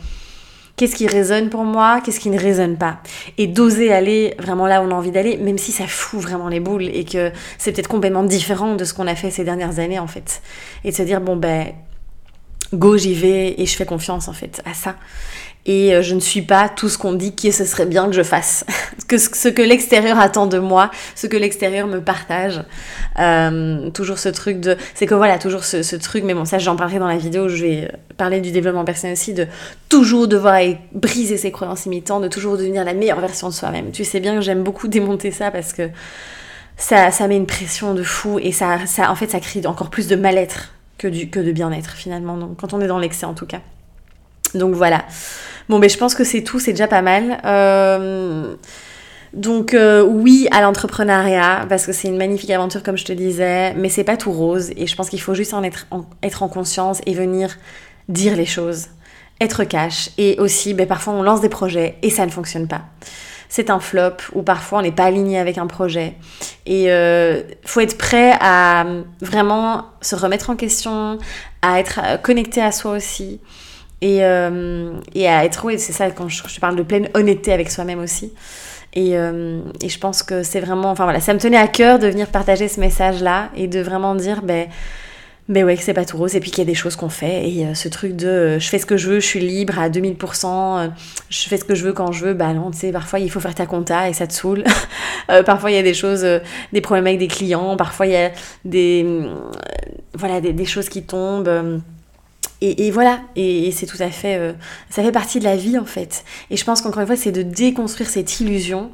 qu'est-ce 0.76 0.96
qui 0.96 1.08
résonne 1.08 1.50
pour 1.50 1.64
moi, 1.64 2.02
qu'est-ce 2.04 2.20
qui 2.20 2.30
ne 2.30 2.40
résonne 2.40 2.78
pas? 2.78 3.00
Et 3.40 3.48
d'oser 3.48 3.92
aller 3.92 4.36
vraiment 4.38 4.68
là 4.68 4.84
où 4.84 4.86
on 4.86 4.92
a 4.92 4.96
envie 4.96 5.12
d'aller, 5.12 5.38
même 5.38 5.58
si 5.58 5.72
ça 5.72 5.88
fout 5.88 6.20
vraiment 6.20 6.48
les 6.48 6.60
boules 6.60 6.84
et 6.84 7.04
que 7.04 7.32
c'est 7.58 7.72
peut-être 7.72 7.90
complètement 7.90 8.24
différent 8.24 8.76
de 8.76 8.86
ce 8.86 8.94
qu'on 8.94 9.08
a 9.08 9.16
fait 9.16 9.32
ces 9.32 9.44
dernières 9.44 9.80
années, 9.80 10.00
en 10.00 10.08
fait. 10.08 10.44
Et 10.84 10.92
de 10.92 10.96
se 10.96 11.02
dire, 11.02 11.20
bon, 11.20 11.36
ben, 11.36 11.74
go, 12.74 12.98
j'y 12.98 13.14
vais 13.14 13.56
et 13.58 13.66
je 13.66 13.76
fais 13.76 13.86
confiance, 13.86 14.28
en 14.28 14.34
fait, 14.34 14.62
à 14.66 14.74
ça 14.74 14.96
et 15.68 15.94
euh, 15.94 16.02
je 16.02 16.16
ne 16.16 16.20
suis 16.20 16.42
pas 16.42 16.70
tout 16.70 16.88
ce 16.88 16.98
qu'on 16.98 17.12
dit 17.12 17.36
que 17.36 17.52
ce 17.52 17.66
serait 17.66 17.86
bien 17.86 18.08
que 18.08 18.14
je 18.14 18.24
fasse. 18.24 18.66
que 19.08 19.18
ce 19.18 19.50
que 19.50 19.62
l'extérieur 19.62 20.18
attend 20.20 20.48
de 20.48 20.58
moi, 20.58 20.90
ce 21.14 21.28
que 21.28 21.38
l'extérieur 21.38 21.88
me 21.88 22.02
partage. 22.02 22.64
Euh, 23.20 23.90
toujours 23.92 24.18
ce 24.18 24.30
truc 24.30 24.60
de... 24.60 24.78
C'est 24.96 25.06
que 25.06 25.14
voilà, 25.14 25.38
toujours 25.38 25.66
ce, 25.66 25.96
truc, 25.98 26.24
mais 26.24 26.34
bon, 26.34 26.46
ça 26.46 26.58
j'en 26.58 26.76
parlerai 26.76 27.00
dans 27.00 27.08
la 27.08 27.18
vidéo 27.18 27.46
où 27.46 27.50
je 27.50 27.64
vais 27.64 27.92
parler 28.16 28.40
du 28.40 28.52
développement 28.52 28.86
personnel 28.86 29.14
aussi, 29.14 29.34
de 29.34 29.46
toujours 29.90 30.28
devoir 30.28 30.60
briser 30.94 31.38
ses 31.38 31.52
croyances 31.52 31.86
imitantes, 31.86 32.24
de 32.24 32.28
toujours 32.30 32.58
devenir 32.58 32.86
la 32.86 32.94
meilleure 32.94 33.20
version 33.20 33.50
de 33.50 33.54
soi-même. 33.54 33.92
Tu 33.92 34.06
sais 34.06 34.22
bien 34.22 34.36
que 34.36 34.42
j'aime 34.42 34.64
beaucoup 34.64 34.88
démonter 34.88 35.32
ça 35.32 35.52
parce 35.52 35.74
que 35.74 35.90
ça, 36.78 37.12
ça 37.12 37.28
met 37.28 37.36
une 37.36 37.48
pression 37.48 37.94
de 37.94 38.04
fou 38.04 38.40
et 38.40 38.54
ça, 38.54 38.86
ça, 38.86 39.12
en 39.12 39.16
fait, 39.16 39.32
ça 39.32 39.40
crée 39.42 39.66
encore 39.66 39.90
plus 39.90 40.08
de 40.08 40.16
mal-être 40.16 40.72
que, 40.98 41.08
du, 41.08 41.30
que 41.30 41.40
de 41.40 41.52
bien-être 41.52 41.92
finalement, 41.92 42.38
donc, 42.38 42.58
quand 42.58 42.74
on 42.74 42.82
est 42.82 42.88
dans 42.88 43.00
l'excès 43.00 43.26
en 43.26 43.34
tout 43.34 43.46
cas. 43.46 43.62
Donc 44.54 44.76
voilà. 44.76 45.06
Bon, 45.70 45.80
mais 45.80 45.90
je 45.90 45.98
pense 45.98 46.16
que 46.16 46.24
c'est 46.24 46.44
tout, 46.44 46.60
c'est 46.60 46.72
déjà 46.72 46.88
pas 46.88 47.02
mal. 47.02 47.40
Euh, 47.46 48.56
donc 49.34 49.74
euh, 49.74 50.04
oui 50.04 50.48
à 50.52 50.62
l'entrepreneuriat 50.62 51.66
parce 51.68 51.86
que 51.86 51.92
c'est 51.92 52.08
une 52.08 52.18
magnifique 52.18 52.50
aventure 52.50 52.82
comme 52.82 52.98
je 52.98 53.06
te 53.06 53.14
disais, 53.14 53.74
mais 53.74 53.90
c'est 53.90 54.06
pas 54.06 54.18
tout 54.18 54.32
rose 54.32 54.72
et 54.76 54.88
je 54.88 54.96
pense 54.96 55.10
qu'il 55.10 55.22
faut 55.22 55.34
juste 55.34 55.54
en 55.54 55.64
être, 55.64 55.86
en 55.92 56.06
être 56.24 56.44
en 56.44 56.48
conscience 56.48 57.02
et 57.06 57.14
venir 57.14 57.58
dire 58.08 58.36
les 58.38 58.46
choses, 58.46 58.88
être 59.42 59.66
cash 59.66 60.12
et 60.18 60.40
aussi 60.40 60.74
ben, 60.74 60.88
parfois 60.88 61.14
on 61.14 61.24
lance 61.24 61.42
des 61.42 61.50
projets 61.50 61.98
et 62.02 62.10
ça 62.10 62.26
ne 62.26 62.32
fonctionne 62.32 62.68
pas. 62.68 62.84
C'est 63.50 63.70
un 63.70 63.80
flop 63.80 64.18
ou 64.34 64.42
parfois 64.44 64.80
on 64.80 64.82
n'est 64.82 64.92
pas 64.92 65.06
aligné 65.06 65.40
avec 65.40 65.58
un 65.58 65.68
projet 65.68 66.16
et 66.66 66.92
euh, 66.92 67.42
faut 67.64 67.80
être 67.80 67.98
prêt 67.98 68.34
à 68.42 68.86
vraiment 69.22 69.86
se 70.02 70.16
remettre 70.16 70.50
en 70.50 70.56
question, 70.56 71.18
à 71.62 71.80
être 71.80 72.22
connecté 72.22 72.62
à 72.62 72.72
soi 72.72 72.92
aussi 72.92 73.40
et, 74.02 74.24
euh, 74.24 74.92
et 75.16 75.28
à 75.28 75.44
être, 75.46 75.66
oui, 75.66 75.80
c'est 75.80 75.94
ça, 75.94 76.10
quand 76.12 76.30
je, 76.30 76.60
parle 76.60 76.76
de 76.76 76.84
pleine 76.84 77.10
honnêteté 77.14 77.52
avec 77.52 77.72
soi-même 77.72 78.00
aussi. 78.00 78.32
Et, 78.94 79.18
euh, 79.18 79.62
et, 79.82 79.90
je 79.90 80.00
pense 80.00 80.24
que 80.24 80.44
c'est 80.44 80.60
vraiment, 80.60 80.92
enfin 80.92 81.04
voilà, 81.04 81.20
ça 81.20 81.34
me 81.34 81.40
tenait 81.40 81.58
à 81.58 81.68
cœur 81.68 82.00
de 82.00 82.08
venir 82.08 82.28
partager 82.28 82.68
ce 82.68 82.80
message-là 82.80 83.50
et 83.56 83.68
de 83.68 83.80
vraiment 83.80 84.16
dire, 84.16 84.42
ben, 84.44 84.68
ben 85.50 85.64
ouais, 85.64 85.78
que 85.78 85.84
c'est 85.84 85.94
pas 85.94 86.06
tout 86.06 86.18
rose 86.18 86.36
et 86.36 86.40
puis 86.40 86.52
qu'il 86.52 86.60
y 86.60 86.68
a 86.68 86.70
des 86.70 86.76
choses 86.76 86.96
qu'on 86.96 87.10
fait. 87.10 87.50
Et 87.50 87.66
euh, 87.66 87.74
ce 87.74 87.88
truc 87.88 88.16
de 88.16 88.60
je 88.60 88.68
fais 88.68 88.80
ce 88.80 88.86
que 88.86 88.98
je 88.98 89.10
veux, 89.10 89.20
je 89.20 89.26
suis 89.26 89.40
libre 89.40 89.80
à 89.80 89.90
2000%, 89.90 90.92
je 91.30 91.50
fais 91.50 91.58
ce 91.58 91.64
que 91.64 91.76
je 91.76 91.84
veux 91.84 91.94
quand 91.94 92.12
je 92.12 92.26
veux, 92.26 92.34
bah 92.34 92.54
non, 92.54 92.72
tu 92.72 92.80
sais, 92.80 92.92
parfois 92.92 93.20
il 93.20 93.32
faut 93.32 93.40
faire 93.40 93.56
ta 93.56 93.66
compta 93.66 94.10
et 94.10 94.14
ça 94.14 94.28
te 94.28 94.34
saoule. 94.34 94.64
parfois 95.46 95.72
il 95.72 95.76
y 95.76 95.80
a 95.80 95.84
des 95.84 95.94
choses, 95.94 96.26
des 96.74 96.82
problèmes 96.82 97.08
avec 97.08 97.20
des 97.20 97.28
clients, 97.28 97.78
parfois 97.78 98.08
il 98.08 98.14
y 98.14 98.18
a 98.18 98.32
des, 98.66 99.06
voilà, 100.14 100.42
des, 100.42 100.54
des, 100.54 100.66
choses 100.66 100.90
qui 100.90 101.04
tombent 101.04 101.82
et, 102.60 102.90
voilà, 102.90 103.20
et, 103.36 103.72
c'est 103.72 103.86
tout 103.86 104.02
à 104.02 104.10
fait, 104.10 104.36
euh, 104.36 104.54
ça 104.90 105.04
fait 105.04 105.12
partie 105.12 105.38
de 105.38 105.44
la 105.44 105.56
vie 105.56 105.78
en 105.78 105.86
fait. 105.86 106.26
Et 106.50 106.58
je 106.58 106.66
pense 106.66 106.82
qu'encore 106.82 107.02
une 107.02 107.08
fois, 107.08 107.16
c'est 107.16 107.32
de 107.32 107.44
déconstruire 107.44 108.10
cette 108.10 108.40
illusion 108.40 108.90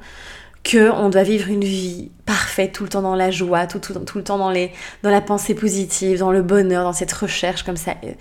que 0.64 0.92
on 0.92 1.10
doit 1.10 1.24
vivre 1.24 1.50
une 1.50 1.64
vie 1.64 2.10
parfaite 2.26 2.72
tout 2.72 2.84
le 2.84 2.90
temps 2.90 3.02
dans 3.02 3.16
la 3.16 3.32
joie, 3.32 3.68
tout, 3.68 3.80
tout, 3.80 3.94
tout 3.94 4.18
le 4.18 4.24
temps 4.24 4.38
dans, 4.38 4.50
les, 4.50 4.72
dans 5.04 5.10
la 5.10 5.22
pensée 5.22 5.54
positive, 5.54 6.20
dans 6.20 6.32
le 6.32 6.42
bonheur, 6.42 6.84
dans 6.84 6.94
cette 6.94 7.12
recherche 7.12 7.64
comme 7.64 7.76
ça 7.76 7.96
euh, 8.04 8.12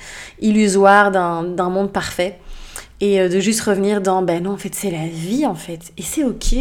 illusoire 0.41 1.11
d'un 1.11 1.69
monde 1.71 1.93
parfait. 1.93 2.39
Et 3.01 3.21
euh, 3.21 3.29
de 3.29 3.41
juste 3.41 3.63
revenir 3.63 4.01
dans, 4.01 4.23
ben 4.23 4.43
non, 4.43 4.53
en 4.53 4.57
fait, 4.57 4.75
c'est 4.75 4.91
la 4.91 5.07
vie, 5.07 5.45
en 5.45 5.57
fait. 5.57 5.93
Et 5.99 6.03
c'est 6.03 6.23
ok. 6.23 6.53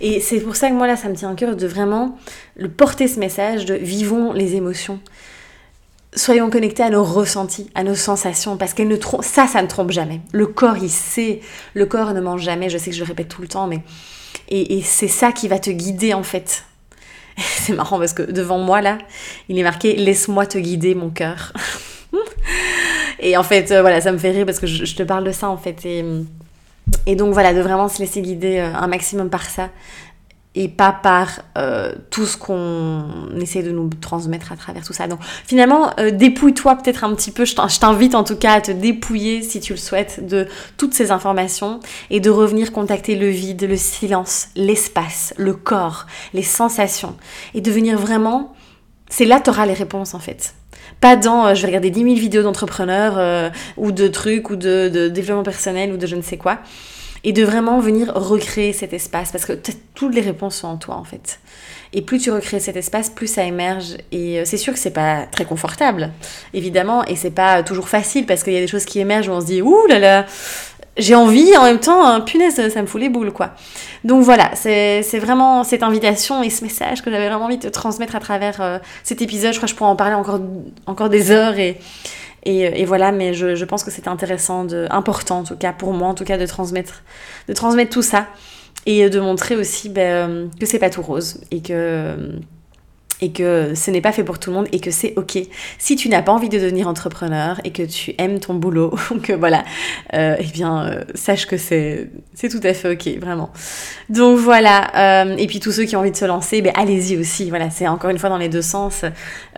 Et 0.00 0.20
c'est 0.20 0.40
pour 0.40 0.54
ça 0.56 0.68
que 0.68 0.74
moi, 0.74 0.86
là, 0.86 0.96
ça 0.96 1.08
me 1.08 1.14
tient 1.14 1.30
à 1.30 1.34
cœur 1.34 1.56
de 1.56 1.66
vraiment 1.66 2.18
le 2.54 2.68
porter 2.68 3.08
ce 3.08 3.18
message 3.18 3.64
de 3.64 3.74
vivons 3.74 4.32
les 4.32 4.56
émotions 4.56 5.00
soyons 6.14 6.48
connectés 6.48 6.82
à 6.82 6.90
nos 6.90 7.04
ressentis, 7.04 7.70
à 7.74 7.84
nos 7.84 7.94
sensations, 7.94 8.56
parce 8.56 8.72
qu'elles 8.72 8.88
ne 8.88 8.96
ça, 9.20 9.46
ça 9.46 9.62
ne 9.62 9.66
trompe 9.66 9.90
jamais. 9.90 10.22
Le 10.32 10.46
corps, 10.46 10.78
il 10.78 10.90
sait, 10.90 11.40
le 11.74 11.84
corps 11.86 12.14
ne 12.14 12.20
ment 12.20 12.38
jamais, 12.38 12.70
je 12.70 12.78
sais 12.78 12.90
que 12.90 12.96
je 12.96 13.02
le 13.02 13.06
répète 13.06 13.28
tout 13.28 13.42
le 13.42 13.48
temps, 13.48 13.66
mais... 13.66 13.82
Et, 14.48 14.80
c'est 14.82 15.08
ça 15.08 15.32
qui 15.32 15.48
va 15.48 15.58
te 15.58 15.70
guider, 15.70 16.14
en 16.14 16.22
fait. 16.22 16.64
C'est 17.36 17.72
marrant, 17.72 17.98
parce 17.98 18.12
que 18.12 18.22
devant 18.22 18.58
moi, 18.58 18.80
là, 18.80 18.98
il 19.48 19.58
est 19.58 19.62
marqué 19.62 19.94
«Laisse-moi 19.96 20.46
te 20.46 20.58
guider, 20.58 20.94
mon 20.94 21.10
cœur». 21.10 21.52
Et 23.20 23.36
en 23.36 23.42
fait, 23.42 23.70
euh, 23.70 23.80
voilà, 23.80 24.00
ça 24.00 24.12
me 24.12 24.18
fait 24.18 24.30
rire, 24.30 24.46
parce 24.46 24.60
que 24.60 24.66
je, 24.66 24.94
te 24.94 25.02
parle 25.02 25.24
de 25.24 25.32
ça, 25.32 25.48
en 25.48 25.56
fait, 25.56 25.84
et... 25.84 26.04
Donc 27.16 27.32
voilà, 27.32 27.52
de 27.52 27.60
vraiment 27.60 27.88
se 27.88 27.98
laisser 27.98 28.22
guider 28.22 28.58
euh, 28.58 28.72
un 28.72 28.86
maximum 28.86 29.28
par 29.28 29.44
ça 29.44 29.70
et 30.56 30.68
pas 30.68 30.90
par 30.90 31.28
euh, 31.58 31.92
tout 32.10 32.24
ce 32.24 32.38
qu'on 32.38 33.04
essaie 33.38 33.62
de 33.62 33.70
nous 33.70 33.90
transmettre 34.00 34.50
à 34.52 34.56
travers 34.56 34.82
tout 34.82 34.94
ça. 34.94 35.06
Donc 35.06 35.20
finalement, 35.46 35.90
euh, 36.00 36.10
dépouille-toi 36.10 36.76
peut-être 36.76 37.04
un 37.04 37.14
petit 37.14 37.30
peu, 37.30 37.44
je 37.44 37.54
t'invite 37.78 38.14
en 38.14 38.24
tout 38.24 38.36
cas 38.36 38.54
à 38.54 38.60
te 38.62 38.72
dépouiller 38.72 39.42
si 39.42 39.60
tu 39.60 39.74
le 39.74 39.78
souhaites 39.78 40.26
de 40.26 40.48
toutes 40.78 40.94
ces 40.94 41.10
informations 41.10 41.80
et 42.10 42.20
de 42.20 42.30
revenir 42.30 42.72
contacter 42.72 43.16
le 43.16 43.28
vide, 43.28 43.68
le 43.68 43.76
silence, 43.76 44.48
l'espace, 44.56 45.34
le 45.36 45.52
corps, 45.52 46.06
les 46.32 46.42
sensations 46.42 47.16
et 47.54 47.60
de 47.60 47.70
venir 47.70 47.98
vraiment, 47.98 48.54
c'est 49.10 49.26
là 49.26 49.40
tu 49.40 49.50
auras 49.50 49.66
les 49.66 49.74
réponses 49.74 50.14
en 50.14 50.20
fait. 50.20 50.54
Pas 51.02 51.16
dans 51.16 51.48
euh, 51.48 51.54
je 51.54 51.60
vais 51.60 51.68
regarder 51.68 51.90
10 51.90 52.02
000 52.02 52.14
vidéos 52.14 52.42
d'entrepreneurs 52.42 53.52
ou 53.76 53.92
de 53.92 54.08
trucs 54.08 54.48
ou 54.48 54.56
de 54.56 55.08
développement 55.08 55.42
personnel 55.42 55.92
ou 55.92 55.98
de 55.98 56.06
je 56.06 56.16
ne 56.16 56.22
sais 56.22 56.38
quoi 56.38 56.60
et 57.26 57.32
de 57.32 57.44
vraiment 57.44 57.80
venir 57.80 58.12
recréer 58.14 58.72
cet 58.72 58.92
espace 58.92 59.32
parce 59.32 59.44
que 59.44 59.52
toutes 59.94 60.14
les 60.14 60.20
réponses 60.20 60.58
sont 60.58 60.68
en 60.68 60.76
toi 60.76 60.94
en 60.94 61.02
fait. 61.02 61.40
Et 61.92 62.00
plus 62.00 62.20
tu 62.20 62.30
recrées 62.30 62.60
cet 62.60 62.76
espace, 62.76 63.10
plus 63.10 63.26
ça 63.26 63.42
émerge. 63.42 63.96
Et 64.12 64.38
euh, 64.38 64.42
c'est 64.44 64.56
sûr 64.56 64.72
que 64.72 64.78
c'est 64.78 64.92
pas 64.92 65.26
très 65.26 65.44
confortable, 65.44 66.12
évidemment, 66.54 67.04
et 67.04 67.16
c'est 67.16 67.32
pas 67.32 67.64
toujours 67.64 67.88
facile 67.88 68.26
parce 68.26 68.44
qu'il 68.44 68.52
y 68.52 68.56
a 68.56 68.60
des 68.60 68.68
choses 68.68 68.84
qui 68.84 69.00
émergent 69.00 69.28
où 69.28 69.32
on 69.32 69.40
se 69.40 69.46
dit 69.46 69.60
ouh 69.60 69.86
là 69.88 69.98
là, 69.98 70.26
j'ai 70.96 71.16
envie 71.16 71.56
en 71.56 71.64
même 71.64 71.80
temps, 71.80 72.06
hein, 72.06 72.20
punaise, 72.20 72.54
ça 72.72 72.80
me 72.80 72.86
fout 72.86 73.00
les 73.00 73.08
boules 73.08 73.32
quoi. 73.32 73.50
Donc 74.04 74.22
voilà, 74.22 74.52
c'est 74.54 75.18
vraiment 75.18 75.64
cette 75.64 75.82
invitation 75.82 76.44
et 76.44 76.50
ce 76.50 76.62
message 76.62 77.02
que 77.02 77.10
j'avais 77.10 77.28
vraiment 77.28 77.46
envie 77.46 77.58
de 77.58 77.68
te 77.68 77.72
transmettre 77.72 78.14
à 78.14 78.20
travers 78.20 78.60
euh, 78.60 78.78
cet 79.02 79.20
épisode. 79.20 79.52
Je 79.52 79.58
crois 79.58 79.66
que 79.66 79.72
je 79.72 79.76
pourrais 79.76 79.90
en 79.90 79.96
parler 79.96 80.14
encore, 80.14 80.38
encore 80.86 81.08
des 81.08 81.32
heures 81.32 81.58
et 81.58 81.80
et, 82.44 82.84
voilà, 82.84 83.10
mais 83.10 83.34
je, 83.34 83.64
pense 83.64 83.82
que 83.82 83.90
c'est 83.90 84.06
intéressant, 84.06 84.64
de, 84.64 84.86
important 84.90 85.40
en 85.40 85.44
tout 85.44 85.56
cas 85.56 85.72
pour 85.72 85.92
moi, 85.92 86.08
en 86.08 86.14
tout 86.14 86.24
cas 86.24 86.38
de 86.38 86.46
transmettre, 86.46 87.02
de 87.48 87.52
transmettre 87.52 87.90
tout 87.90 88.02
ça 88.02 88.28
et 88.86 89.10
de 89.10 89.18
montrer 89.18 89.56
aussi 89.56 89.88
ben, 89.88 90.30
euh, 90.30 90.46
que 90.60 90.64
c'est 90.64 90.78
pas 90.78 90.90
tout 90.90 91.02
rose 91.02 91.40
et 91.50 91.60
que 91.60 92.38
et 93.20 93.32
que 93.32 93.74
ce 93.74 93.90
n'est 93.90 94.00
pas 94.00 94.12
fait 94.12 94.24
pour 94.24 94.38
tout 94.38 94.50
le 94.50 94.56
monde 94.56 94.68
et 94.72 94.80
que 94.80 94.90
c'est 94.90 95.14
ok. 95.16 95.38
Si 95.78 95.96
tu 95.96 96.08
n'as 96.08 96.22
pas 96.22 96.32
envie 96.32 96.48
de 96.48 96.58
devenir 96.58 96.86
entrepreneur 96.86 97.60
et 97.64 97.70
que 97.70 97.82
tu 97.82 98.14
aimes 98.18 98.40
ton 98.40 98.54
boulot, 98.54 98.94
que 99.22 99.32
voilà, 99.32 99.64
euh, 100.14 100.36
eh 100.38 100.44
bien, 100.44 100.86
euh, 100.86 101.04
sache 101.14 101.46
que 101.46 101.56
c'est, 101.56 102.10
tout 102.38 102.60
à 102.62 102.74
fait 102.74 102.90
ok, 102.90 103.20
vraiment. 103.20 103.50
Donc 104.10 104.38
voilà, 104.38 105.24
euh, 105.24 105.36
et 105.38 105.46
puis 105.46 105.60
tous 105.60 105.72
ceux 105.72 105.84
qui 105.84 105.96
ont 105.96 106.00
envie 106.00 106.10
de 106.10 106.16
se 106.16 106.26
lancer, 106.26 106.60
ben, 106.60 106.72
allez-y 106.76 107.16
aussi, 107.16 107.48
voilà, 107.48 107.70
c'est 107.70 107.88
encore 107.88 108.10
une 108.10 108.18
fois 108.18 108.28
dans 108.28 108.38
les 108.38 108.50
deux 108.50 108.62
sens. 108.62 109.04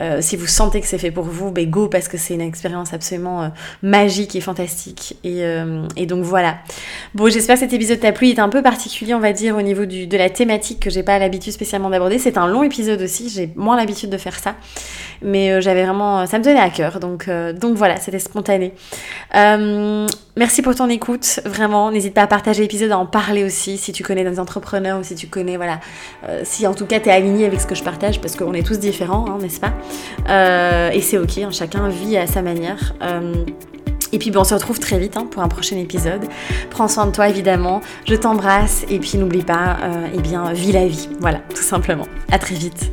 Euh, 0.01 0.19
si 0.21 0.37
vous 0.37 0.47
sentez 0.47 0.81
que 0.81 0.87
c'est 0.87 0.99
fait 0.99 1.11
pour 1.11 1.25
vous, 1.25 1.51
ben, 1.51 1.69
go 1.69 1.89
parce 1.89 2.07
que 2.07 2.17
c'est 2.17 2.35
une 2.35 2.41
expérience 2.41 2.93
absolument 2.93 3.51
magique 3.83 4.37
et 4.37 4.41
fantastique. 4.41 5.17
Et, 5.25 5.43
et, 5.97 6.07
donc 6.07 6.25
voilà. 6.25 6.59
Bon, 7.15 7.29
j'espère 7.29 7.57
que 7.57 7.61
cet 7.61 7.73
épisode 7.73 8.01
t'a 8.01 8.13
plu, 8.13 8.29
il 8.29 8.37
est 8.37 8.41
un 8.41 8.49
peu 8.49 8.63
particulier, 8.63 9.15
on 9.15 9.21
va 9.21 9.33
dire, 9.33 9.57
au 9.57 9.63
niveau 9.63 9.85
du, 9.85 10.07
de 10.07 10.17
la 10.17 10.31
thématique 10.31 10.81
que 10.81 10.91
j'ai 10.91 11.03
pas 11.03 11.19
l'habitude 11.19 11.53
spécialement 11.53 11.91
d'aborder. 11.91 12.19
C'est 12.19 12.39
un 12.39 12.47
long 12.47 12.63
épisode 12.63 13.03
aussi, 13.03 13.29
j'ai 13.29 13.48
moins 13.57 13.77
l'habitude 13.77 14.11
de 14.11 14.19
faire 14.19 14.39
ça. 14.39 14.55
Mais 15.23 15.51
euh, 15.51 15.61
j'avais 15.61 15.85
vraiment. 15.85 16.27
Ça 16.27 16.39
me 16.39 16.45
tenait 16.45 16.61
à 16.61 16.71
cœur. 16.71 17.01
Donc, 17.01 17.29
euh, 17.29 17.53
donc 17.53 17.77
voilà, 17.77 17.97
c'était 17.97 18.19
spontané. 18.19 18.73
Euh, 19.35 20.07
merci 20.37 20.63
pour 20.63 20.75
ton 20.75 20.89
écoute. 20.89 21.41
Vraiment, 21.45 21.91
n'hésite 21.91 22.15
pas 22.15 22.23
à 22.23 22.27
partager 22.27 22.63
l'épisode, 22.63 22.93
à 22.93 22.99
en 22.99 23.07
parler 23.07 23.45
aussi 23.45 23.79
si 23.79 23.93
tu 23.93 24.03
connais 24.03 24.25
des 24.25 24.39
entrepreneurs 24.39 25.01
ou 25.01 25.03
si 25.03 25.15
tu 25.15 25.27
connais. 25.27 25.57
Voilà. 25.57 25.81
si 26.45 26.67
en 26.67 26.75
tout 26.75 26.87
cas 26.87 27.01
tu 27.01 27.09
es 27.09 27.13
aligné 27.13 27.47
avec 27.47 27.61
ce 27.61 27.67
que 27.67 27.75
je 27.75 27.83
partage 27.83 28.21
parce 28.21 28.37
qu'on 28.37 28.55
est 28.55 28.67
tous 28.67 28.79
différents, 28.79 29.27
hein, 29.29 29.39
n'est-ce 29.41 29.61
pas? 29.61 29.73
Et 30.93 31.01
c'est 31.01 31.19
ok, 31.19 31.39
hein, 31.39 31.51
chacun 31.51 31.89
vit 31.89 32.17
à 32.17 32.27
sa 32.27 32.43
manière. 32.43 32.95
Et 34.11 34.19
puis 34.19 34.31
bon, 34.31 34.41
on 34.41 34.45
se 34.45 34.55
retrouve 34.55 34.79
très 34.79 34.99
vite 34.99 35.17
hein, 35.17 35.27
pour 35.31 35.43
un 35.43 35.49
prochain 35.49 35.77
épisode. 35.77 36.25
Prends 36.71 36.89
soin 36.89 37.07
de 37.07 37.13
toi 37.13 37.29
évidemment. 37.29 37.81
Je 38.07 38.15
t'embrasse 38.15 38.85
et 38.89 38.99
puis 38.99 39.19
n'oublie 39.19 39.43
pas, 39.43 39.77
eh 40.15 40.21
bien, 40.21 40.53
vis 40.53 40.73
la 40.73 40.87
vie. 40.87 41.09
Voilà, 41.21 41.41
tout 41.55 41.63
simplement. 41.63 42.07
À 42.31 42.39
très 42.39 42.55
vite. 42.55 42.91